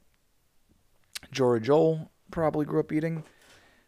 Jora 1.34 1.62
Johl 1.62 2.10
probably 2.32 2.66
grew 2.66 2.80
up 2.80 2.92
eating. 2.92 3.24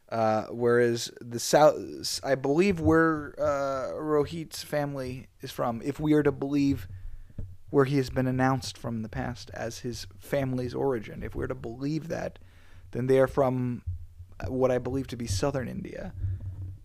Uh, 0.10 0.43
whereas 0.52 1.12
the 1.20 1.39
south, 1.39 1.76
I 2.24 2.36
believe 2.36 2.80
where 2.80 3.36
uh, 3.38 3.91
Rohit's 3.93 4.63
family 4.63 5.28
is 5.41 5.52
from, 5.52 5.82
if 5.84 6.00
we 6.00 6.13
are 6.13 6.24
to 6.24 6.32
believe 6.32 6.88
where 7.70 7.86
he 7.86 7.98
has 7.98 8.10
been 8.10 8.28
announced 8.28 8.78
from 8.78 9.02
the 9.02 9.10
past 9.10 9.52
as 9.54 9.80
his 9.80 10.08
family's 10.17 10.74
origin. 10.74 11.24
If 11.24 11.36
we're 11.36 11.48
to 11.48 11.56
believe 11.56 12.08
that, 12.08 12.39
then 12.91 13.08
they 13.08 13.20
are 13.20 13.28
from 13.28 13.82
what 14.48 14.72
I 14.72 14.78
believe 14.78 15.08
to 15.08 15.17
be 15.17 15.28
southern 15.28 15.67
India, 15.67 16.13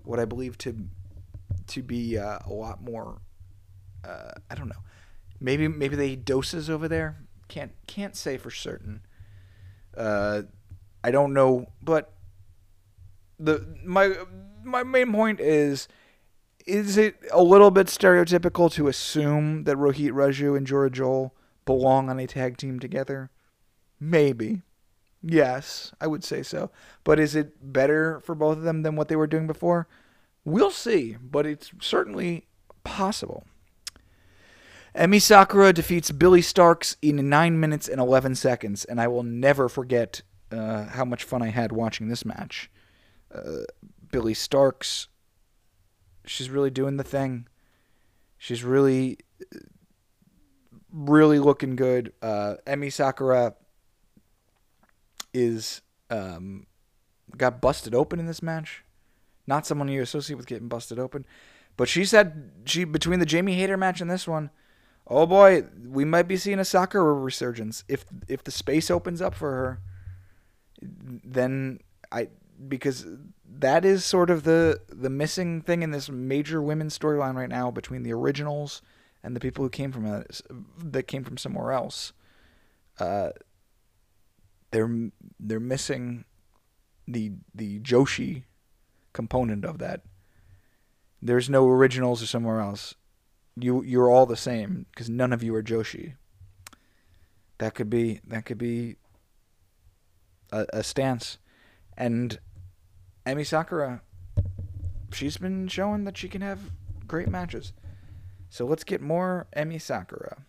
what 0.05 0.19
I 0.19 0.25
believe 0.25 0.59
to 0.59 0.89
to 1.69 1.83
be 1.83 2.19
uh, 2.19 2.39
a 2.45 2.53
lot 2.53 2.83
more. 2.83 3.21
Uh, 4.05 4.33
I 4.51 4.55
don't 4.55 4.69
know. 4.69 4.83
Maybe 5.41 5.69
maybe 5.69 5.95
they 5.95 6.09
eat 6.09 6.25
dosas 6.25 6.69
over 6.69 6.89
there. 6.89 7.19
Can't 7.49 7.73
can't 7.87 8.17
say 8.17 8.37
for 8.37 8.51
certain. 8.51 9.03
Uh, 9.97 10.43
I 11.05 11.11
don't 11.11 11.33
know, 11.33 11.67
but 11.83 12.13
the 13.45 13.67
my 13.85 14.15
my 14.63 14.83
main 14.83 15.13
point 15.13 15.41
is 15.41 15.89
is 16.67 16.97
it 16.97 17.17
a 17.33 17.43
little 17.43 17.71
bit 17.71 17.89
stereotypical 17.89 18.71
to 18.73 18.87
assume 18.89 19.65
that 19.65 19.77
Rohit 19.77 20.13
Raju 20.13 20.57
and 20.57 20.67
Jora 20.67 20.91
Johl 20.91 21.33
belong 21.65 22.09
on 22.09 22.21
a 22.21 22.27
tag 22.27 22.57
team 22.57 22.79
together? 22.79 23.31
Maybe. 23.99 24.63
Yes, 25.23 25.93
I 26.01 26.07
would 26.07 26.25
say 26.25 26.43
so. 26.43 26.71
But 27.05 27.19
is 27.19 27.35
it 27.35 27.73
better 27.73 28.21
for 28.21 28.35
both 28.35 28.59
of 28.59 28.65
them 28.65 28.83
than 28.83 28.97
what 28.97 29.09
they 29.09 29.17
were 29.17 29.27
doing 29.27 29.47
before? 29.47 29.89
We'll 30.45 30.71
see, 30.71 31.17
but 31.21 31.47
it's 31.47 31.73
certainly 31.81 32.47
possible. 32.85 33.45
Emi 34.95 35.23
Sakura 35.23 35.73
defeats 35.73 36.11
Billie 36.11 36.43
Starkz 36.43 36.97
in 37.01 37.29
9 37.29 37.59
minutes 37.59 37.89
and 37.89 38.01
11 38.01 38.35
seconds, 38.35 38.85
and 38.85 39.01
I 39.01 39.09
will 39.09 39.23
never 39.23 39.69
forget 39.69 40.23
uh, 40.51 40.85
how 40.85 41.05
much 41.05 41.25
fun 41.25 41.43
I 41.43 41.49
had 41.49 41.73
watching 41.73 42.09
this 42.09 42.25
match. 42.25 42.71
Billie 44.11 44.35
Starkz 44.35 45.07
she's 46.25 46.51
really 46.51 46.71
doing 46.71 46.97
the 46.97 47.05
thing. 47.05 47.47
She's 48.39 48.65
really, 48.65 49.19
really 50.93 51.39
looking 51.39 51.77
good. 51.77 52.13
Uh, 52.21 52.57
Emi 52.67 52.93
Sakura 52.93 53.55
is 55.33 55.83
um, 56.11 56.67
got 57.37 57.61
busted 57.61 57.95
open 57.95 58.19
in 58.19 58.27
this 58.27 58.43
match. 58.43 58.85
Not 59.47 59.67
someone 59.67 59.89
you 59.89 60.03
associate 60.03 60.37
with 60.37 60.47
getting 60.47 60.69
busted 60.69 60.99
open, 60.99 61.25
but 61.77 61.89
she 61.89 62.05
said 62.05 62.51
she 62.65 62.85
between 62.85 63.19
the 63.19 63.27
Jamie 63.27 63.55
Hayter 63.55 63.77
match 63.77 64.01
and 64.01 64.11
this 64.11 64.29
one, 64.29 64.51
oh 65.07 65.27
boy, 65.27 65.65
we 65.85 66.05
might 66.05 66.29
be 66.29 66.37
seeing 66.37 66.59
a 66.59 66.65
Sakura 66.65 67.15
resurgence 67.15 67.85
if 67.89 68.05
if 68.29 68.45
the 68.45 68.53
space 68.53 68.91
opens 68.91 69.21
up 69.21 69.35
for 69.35 69.51
her. 69.51 69.81
Then 70.81 71.81
I 72.11 72.29
because 72.69 73.07
that 73.47 73.85
is 73.85 74.05
sort 74.05 74.31
of 74.31 74.45
the 74.45 74.81
the 74.89 75.11
missing 75.11 75.61
thing 75.61 75.83
in 75.83 75.91
this 75.91 76.09
major 76.09 76.63
women's 76.63 76.99
storyline 76.99 77.35
right 77.35 77.49
now 77.49 77.71
between 77.71 78.03
the 78.03 78.13
originals 78.13 78.83
and 79.23 79.37
the 79.37 79.41
people 79.41 79.65
who 79.65 79.71
came 79.71 79.93
from 79.93 80.25
that 80.79 81.07
came 81.07 81.25
from 81.25 81.37
somewhere 81.37 81.73
else. 81.73 82.13
Uh, 82.99 83.31
they're 84.71 85.11
they're 85.39 85.61
missing 85.61 86.25
the 87.07 87.33
the 87.55 87.81
Joshi 87.81 88.45
component 89.13 89.65
of 89.65 89.79
that. 89.79 90.03
There's 91.21 91.49
no 91.49 91.69
originals 91.69 92.23
or 92.23 92.27
somewhere 92.27 92.61
else. 92.61 92.95
You 93.57 93.83
you're 93.83 94.11
all 94.11 94.27
the 94.27 94.37
same 94.37 94.87
because 94.91 95.09
none 95.09 95.33
of 95.33 95.43
you 95.43 95.55
are 95.55 95.63
Joshi. 95.63 96.15
That 97.59 97.75
could 97.75 97.91
be 97.91 98.21
that 98.27 98.45
could 98.45 98.59
be 98.59 98.97
a, 100.51 100.67
a 100.73 100.83
stance, 100.83 101.39
and 101.97 102.39
Emi 103.27 103.47
Sakura, 103.47 104.03
she's 105.13 105.37
been 105.37 105.69
showing 105.69 106.05
that 106.05 106.17
she 106.17 106.29
can 106.29 106.43
have 106.43 106.59
great 107.07 107.29
matches. 107.29 107.73
So 108.49 108.67
let's 108.67 108.85
get 108.85 109.01
more 109.01 109.47
Emi 109.57 109.81
Sakura. 109.81 110.45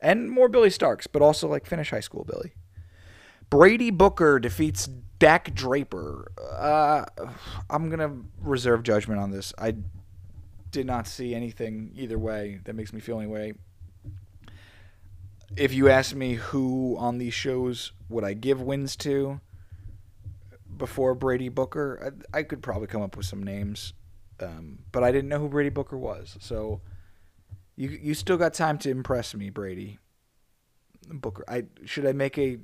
And 0.00 0.30
more 0.30 0.48
Billie 0.48 0.68
Starkz, 0.70 1.06
but 1.10 1.22
also 1.22 1.48
like 1.48 1.66
finish 1.66 1.90
high 1.90 2.00
school 2.00 2.24
Billy. 2.24 2.52
Brady 3.50 3.90
Booker 3.90 4.38
defeats 4.38 4.88
Dak 5.18 5.54
Draper. 5.54 6.30
Uh, 6.56 7.04
I'm 7.68 7.90
to 7.98 8.24
reserve 8.40 8.82
judgment 8.82 9.20
on 9.20 9.30
this. 9.30 9.52
I 9.58 9.74
did 10.70 10.86
not 10.86 11.06
see 11.06 11.34
anything 11.34 11.92
either 11.94 12.18
way 12.18 12.60
that 12.64 12.74
makes 12.74 12.92
me 12.92 13.00
feel 13.00 13.18
any 13.18 13.28
way. 13.28 13.54
If 15.56 15.72
you 15.72 15.88
ask 15.88 16.14
me 16.14 16.34
who 16.34 16.96
on 16.98 17.18
these 17.18 17.34
shows 17.34 17.92
would 18.08 18.22
I 18.22 18.34
give 18.34 18.60
wins 18.60 18.96
to, 18.96 19.40
before 20.78 21.14
Brady 21.14 21.48
Booker. 21.48 22.14
I, 22.32 22.38
I 22.38 22.42
could 22.42 22.62
probably 22.62 22.86
come 22.86 23.02
up 23.02 23.16
with 23.16 23.26
some 23.26 23.42
names, 23.42 23.92
um, 24.40 24.80
but 24.92 25.02
I 25.04 25.12
didn't 25.12 25.28
know 25.28 25.38
who 25.38 25.48
Brady 25.48 25.70
Booker 25.70 25.98
was. 25.98 26.36
So 26.40 26.80
you 27.76 27.90
you 27.90 28.14
still 28.14 28.36
got 28.36 28.54
time 28.54 28.78
to 28.78 28.90
impress 28.90 29.34
me, 29.34 29.50
Brady 29.50 29.98
Booker. 31.08 31.44
I 31.48 31.64
should 31.84 32.06
I 32.06 32.12
make 32.12 32.38
a. 32.38 32.58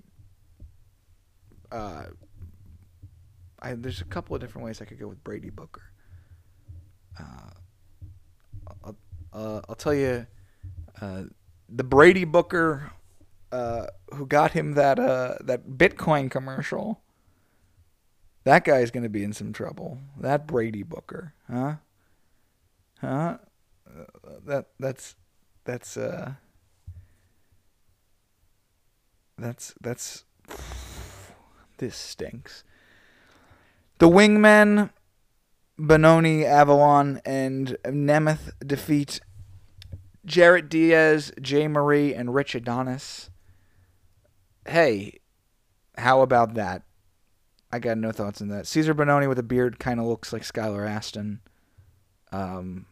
Uh, 1.71 2.05
I, 3.61 3.75
there's 3.75 4.01
a 4.01 4.05
couple 4.05 4.35
of 4.37 4.41
different 4.41 4.65
ways 4.67 4.81
I 4.81 4.85
could 4.85 4.99
go 4.99 5.09
with 5.09 5.23
Brady 5.25 5.51
Booker. 5.51 5.83
Uh, 7.19 7.51
I'll, 8.85 8.97
uh, 9.33 9.61
I'll 9.69 9.75
tell 9.75 9.95
you, 9.95 10.27
uh, 11.01 11.25
the 11.69 11.85
Brady 11.85 12.25
Booker 12.25 12.93
uh, 13.55 13.87
who 14.13 14.27
got 14.27 14.51
him 14.51 14.75
that 14.75 14.99
uh, 14.99 15.37
that 15.41 15.69
Bitcoin 15.69 16.29
commercial 16.29 17.04
that 18.45 18.65
guy's 18.65 18.91
going 18.91 19.03
to 19.03 19.09
be 19.09 19.25
in 19.25 19.33
some 19.33 19.53
trouble. 19.53 19.99
That 20.19 20.47
Brady 20.47 20.83
Booker, 20.83 21.35
huh? 21.51 21.77
Huh? 23.01 23.39
Uh, 23.87 24.05
that 24.47 24.67
that's 24.79 25.17
that's 25.65 25.97
uh 25.97 26.33
that's 29.39 29.75
that's 29.81 30.25
This 31.79 31.97
stinks. 31.97 32.63
The 33.99 34.09
Wingmen, 34.09 34.91
Bononi, 35.79 36.45
Avalon, 36.45 37.21
and 37.25 37.77
Nemeth 37.85 38.53
defeat 38.65 39.21
Jarrett 40.25 40.69
Diaz, 40.69 41.33
Jay 41.41 41.67
Marie, 41.69 42.15
and 42.15 42.35
Rich 42.35 42.55
Adonis. 42.55 43.31
Hey, 44.67 45.21
how 45.99 46.23
about 46.23 46.55
that? 46.55 46.83
I 47.75 47.81
got 47.81 47.99
no 47.99 48.13
thoughts 48.13 48.41
on 48.41 48.47
that. 48.51 48.67
Cezar 48.67 48.95
Bononi 48.95 49.29
with 49.29 49.41
a 49.41 49.43
beard 49.43 49.81
kind 49.81 49.99
of 49.99 50.07
looks 50.07 50.33
like 50.33 50.43
Skylar 50.43 50.89
Aston. 50.89 51.41
Um, 52.31 52.87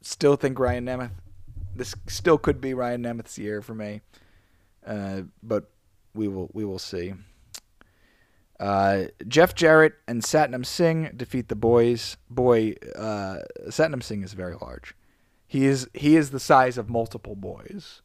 still 0.00 0.36
think 0.36 0.60
Ryan 0.60 0.86
Nemeth. 0.86 1.10
This 1.74 1.96
still 2.06 2.38
could 2.38 2.60
be 2.60 2.72
Ryan 2.72 3.02
Nemeth's 3.02 3.36
year 3.36 3.62
for 3.62 3.74
me, 3.74 4.02
uh, 4.86 5.22
but 5.42 5.72
we 6.14 6.28
will 6.28 6.50
we 6.52 6.64
will 6.64 6.78
see. 6.78 7.14
Uh, 8.60 9.06
Jeff 9.26 9.56
Jarrett 9.56 9.94
and 10.06 10.22
Satnam 10.22 10.64
Singh 10.64 11.10
defeat 11.16 11.48
the 11.48 11.56
boys. 11.56 12.16
Boy, 12.30 12.76
uh, 12.94 13.38
Satnam 13.66 14.04
Singh 14.04 14.22
is 14.22 14.34
very 14.34 14.54
large. 14.62 14.94
He 15.48 15.66
is 15.66 15.88
he 15.94 16.14
is 16.14 16.30
the 16.30 16.38
size 16.38 16.78
of 16.78 16.88
multiple 16.88 17.34
boys. 17.34 18.02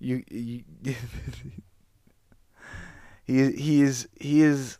You, 0.00 0.24
you 0.28 0.64
he 3.26 3.52
he 3.52 3.82
is 3.82 4.08
he 4.18 4.42
is 4.42 4.78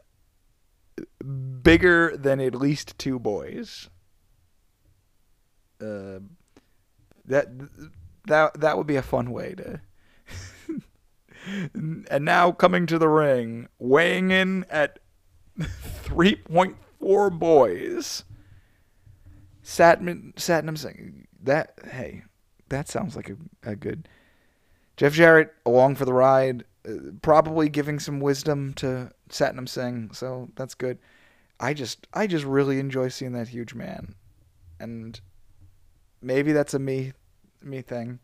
bigger 1.63 2.17
than 2.17 2.41
at 2.41 2.55
least 2.55 2.97
two 2.99 3.19
boys. 3.19 3.91
Uh, 5.81 6.21
that 7.25 7.49
that 8.27 8.61
that 8.61 8.79
would 8.79 8.87
be 8.87 8.97
a 8.97 9.03
fun 9.03 9.33
way 9.33 9.55
to. 9.55 9.81
and 11.75 12.25
now 12.25 12.53
coming 12.53 12.87
to 12.87 12.99
the 12.99 13.09
ring, 13.09 13.69
weighing 13.79 14.31
in 14.31 14.65
at 14.71 15.01
three 15.61 16.37
point 16.37 16.77
four 17.01 17.31
boys. 17.31 18.25
Satnam 19.65 20.35
Satnam 20.35 20.79
Singh. 20.79 21.27
That 21.43 21.73
hey, 21.91 22.23
that 22.69 22.89
sounds 22.89 23.17
like 23.17 23.29
a, 23.29 23.37
a 23.71 23.75
good. 23.75 24.09
Jeff 24.97 25.13
Jarrett 25.13 25.53
along 25.67 25.97
for 25.97 26.05
the 26.05 26.15
ride, 26.15 26.65
probably 27.22 27.68
giving 27.68 27.99
some 27.99 28.20
wisdom 28.20 28.72
to 28.75 29.11
Satnam 29.29 29.68
Singh, 29.68 30.11
so 30.12 30.49
that's 30.57 30.75
good. 30.75 30.99
I 31.59 31.75
just 31.75 32.07
I 32.12 32.27
just 32.27 32.44
really 32.44 32.79
enjoy 32.79 33.09
seeing 33.09 33.33
that 33.33 33.49
huge 33.49 33.75
man, 33.75 34.14
and 34.79 35.20
maybe 36.20 36.53
that's 36.53 36.75
a 36.75 36.79
me 36.79 37.12
me 37.62 37.83
thing. 37.83 38.20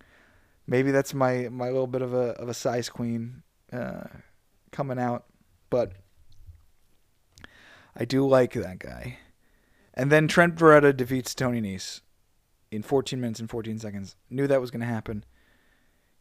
Maybe 0.66 0.90
that's 0.90 1.14
my 1.14 1.48
my 1.50 1.66
little 1.66 1.86
bit 1.86 2.02
of 2.02 2.12
a 2.14 2.30
of 2.32 2.48
a 2.48 2.54
size 2.54 2.88
queen 2.88 3.42
uh, 3.72 4.04
coming 4.70 4.98
out, 4.98 5.24
but 5.70 5.92
I 7.96 8.04
do 8.04 8.26
like 8.26 8.52
that 8.52 8.78
guy. 8.78 9.18
And 9.94 10.10
then 10.10 10.28
Trent 10.28 10.54
Beretta 10.54 10.96
defeats 10.96 11.34
Tony 11.34 11.60
Nese 11.60 12.00
in 12.70 12.82
14 12.82 13.20
minutes 13.20 13.40
and 13.40 13.50
14 13.50 13.78
seconds. 13.78 14.16
Knew 14.30 14.46
that 14.46 14.60
was 14.60 14.70
going 14.70 14.80
to 14.80 14.86
happen. 14.86 15.24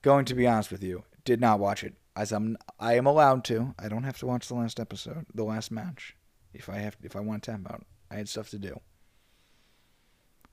Going 0.01 0.25
to 0.25 0.35
be 0.35 0.45
honest 0.45 0.71
with 0.71 0.83
you, 0.83 1.05
did 1.23 1.39
not 1.39 1.59
watch 1.59 1.83
it 1.83 1.93
as 2.15 2.31
I'm 2.31 2.57
I 2.79 2.95
am 2.95 3.05
allowed 3.05 3.43
to. 3.45 3.73
I 3.79 3.87
don't 3.87 4.03
have 4.03 4.17
to 4.19 4.25
watch 4.25 4.47
the 4.47 4.55
last 4.55 4.79
episode, 4.79 5.25
the 5.33 5.43
last 5.43 5.71
match, 5.71 6.15
if 6.53 6.69
I 6.69 6.77
have 6.77 6.97
if 7.03 7.15
I 7.15 7.19
want 7.19 7.43
to 7.43 7.51
tap 7.51 7.71
out. 7.71 7.85
I 8.09 8.15
had 8.15 8.29
stuff 8.29 8.49
to 8.49 8.59
do. 8.59 8.79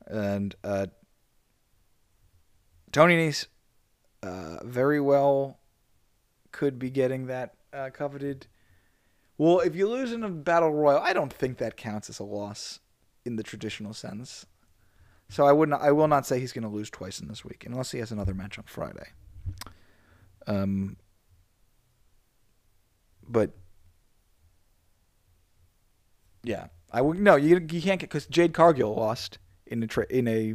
And 0.06 0.54
uh, 0.62 0.86
Tony 2.92 3.16
Nese 3.16 3.46
uh, 4.22 4.64
very 4.64 5.00
well 5.00 5.58
could 6.52 6.78
be 6.78 6.90
getting 6.90 7.26
that 7.26 7.54
uh, 7.72 7.90
coveted. 7.92 8.46
Well, 9.36 9.60
if 9.60 9.76
you 9.76 9.88
lose 9.88 10.12
in 10.12 10.24
a 10.24 10.30
battle 10.30 10.72
royal, 10.72 10.98
I 10.98 11.12
don't 11.12 11.32
think 11.32 11.58
that 11.58 11.76
counts 11.76 12.10
as 12.10 12.18
a 12.18 12.24
loss 12.24 12.80
in 13.24 13.36
the 13.36 13.42
traditional 13.42 13.92
sense. 13.92 14.46
So 15.28 15.46
I 15.46 15.52
would 15.52 15.68
not, 15.68 15.82
I 15.82 15.92
will 15.92 16.08
not 16.08 16.26
say 16.26 16.40
he's 16.40 16.52
going 16.52 16.62
to 16.62 16.68
lose 16.68 16.90
twice 16.90 17.20
in 17.20 17.28
this 17.28 17.44
week 17.44 17.64
unless 17.66 17.90
he 17.90 17.98
has 17.98 18.10
another 18.10 18.34
match 18.34 18.58
on 18.58 18.64
Friday. 18.66 19.08
Um, 20.46 20.96
but 23.28 23.50
yeah, 26.42 26.68
I 26.92 27.02
would 27.02 27.18
no. 27.18 27.36
You 27.36 27.56
you 27.70 27.82
can't 27.82 28.00
get 28.00 28.10
because 28.10 28.26
Jade 28.26 28.54
Cargill 28.54 28.94
lost 28.94 29.38
in 29.66 29.82
a 29.82 29.86
tra- 29.86 30.06
in 30.10 30.26
a 30.28 30.54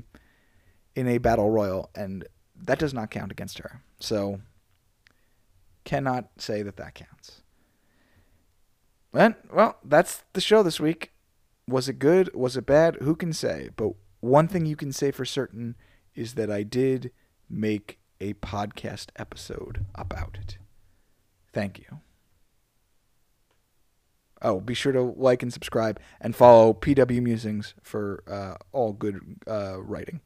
in 0.96 1.08
a 1.08 1.18
battle 1.18 1.50
royal, 1.50 1.90
and 1.96 2.26
that 2.56 2.80
does 2.80 2.94
not 2.94 3.12
count 3.12 3.32
against 3.32 3.60
her. 3.60 3.82
So 4.00 4.42
cannot 5.84 6.30
say 6.38 6.62
that 6.64 6.78
that 6.78 6.96
counts. 6.96 7.42
And 9.14 9.36
well, 9.54 9.78
that's 9.84 10.24
the 10.34 10.42
show 10.42 10.64
this 10.64 10.80
week. 10.80 11.12
Was 11.68 11.88
it 11.88 12.00
good? 12.00 12.34
Was 12.34 12.58
it 12.58 12.66
bad? 12.66 12.98
Who 13.02 13.16
can 13.16 13.32
say? 13.32 13.70
But 13.76 13.94
one 14.20 14.48
thing 14.48 14.66
you 14.66 14.76
can 14.76 14.92
say 14.92 15.12
for 15.12 15.26
certain 15.26 15.76
is 16.16 16.34
that 16.36 16.50
I 16.50 16.64
did 16.64 17.12
make 17.50 18.00
a 18.20 18.34
podcast 18.36 19.08
episode 19.16 19.86
about 19.96 20.38
it. 20.42 20.58
Thank 21.52 21.80
you. 21.80 22.00
Oh, 24.44 24.60
be 24.60 24.74
sure 24.74 24.92
to 24.92 25.02
like 25.02 25.42
and 25.42 25.54
subscribe 25.54 26.00
and 26.20 26.36
follow 26.36 26.74
PW 26.74 27.22
Musings 27.22 27.74
for 27.82 28.24
uh, 28.28 28.56
all 28.74 28.92
good 28.92 29.22
uh, 29.48 29.82
writing. 29.82 30.20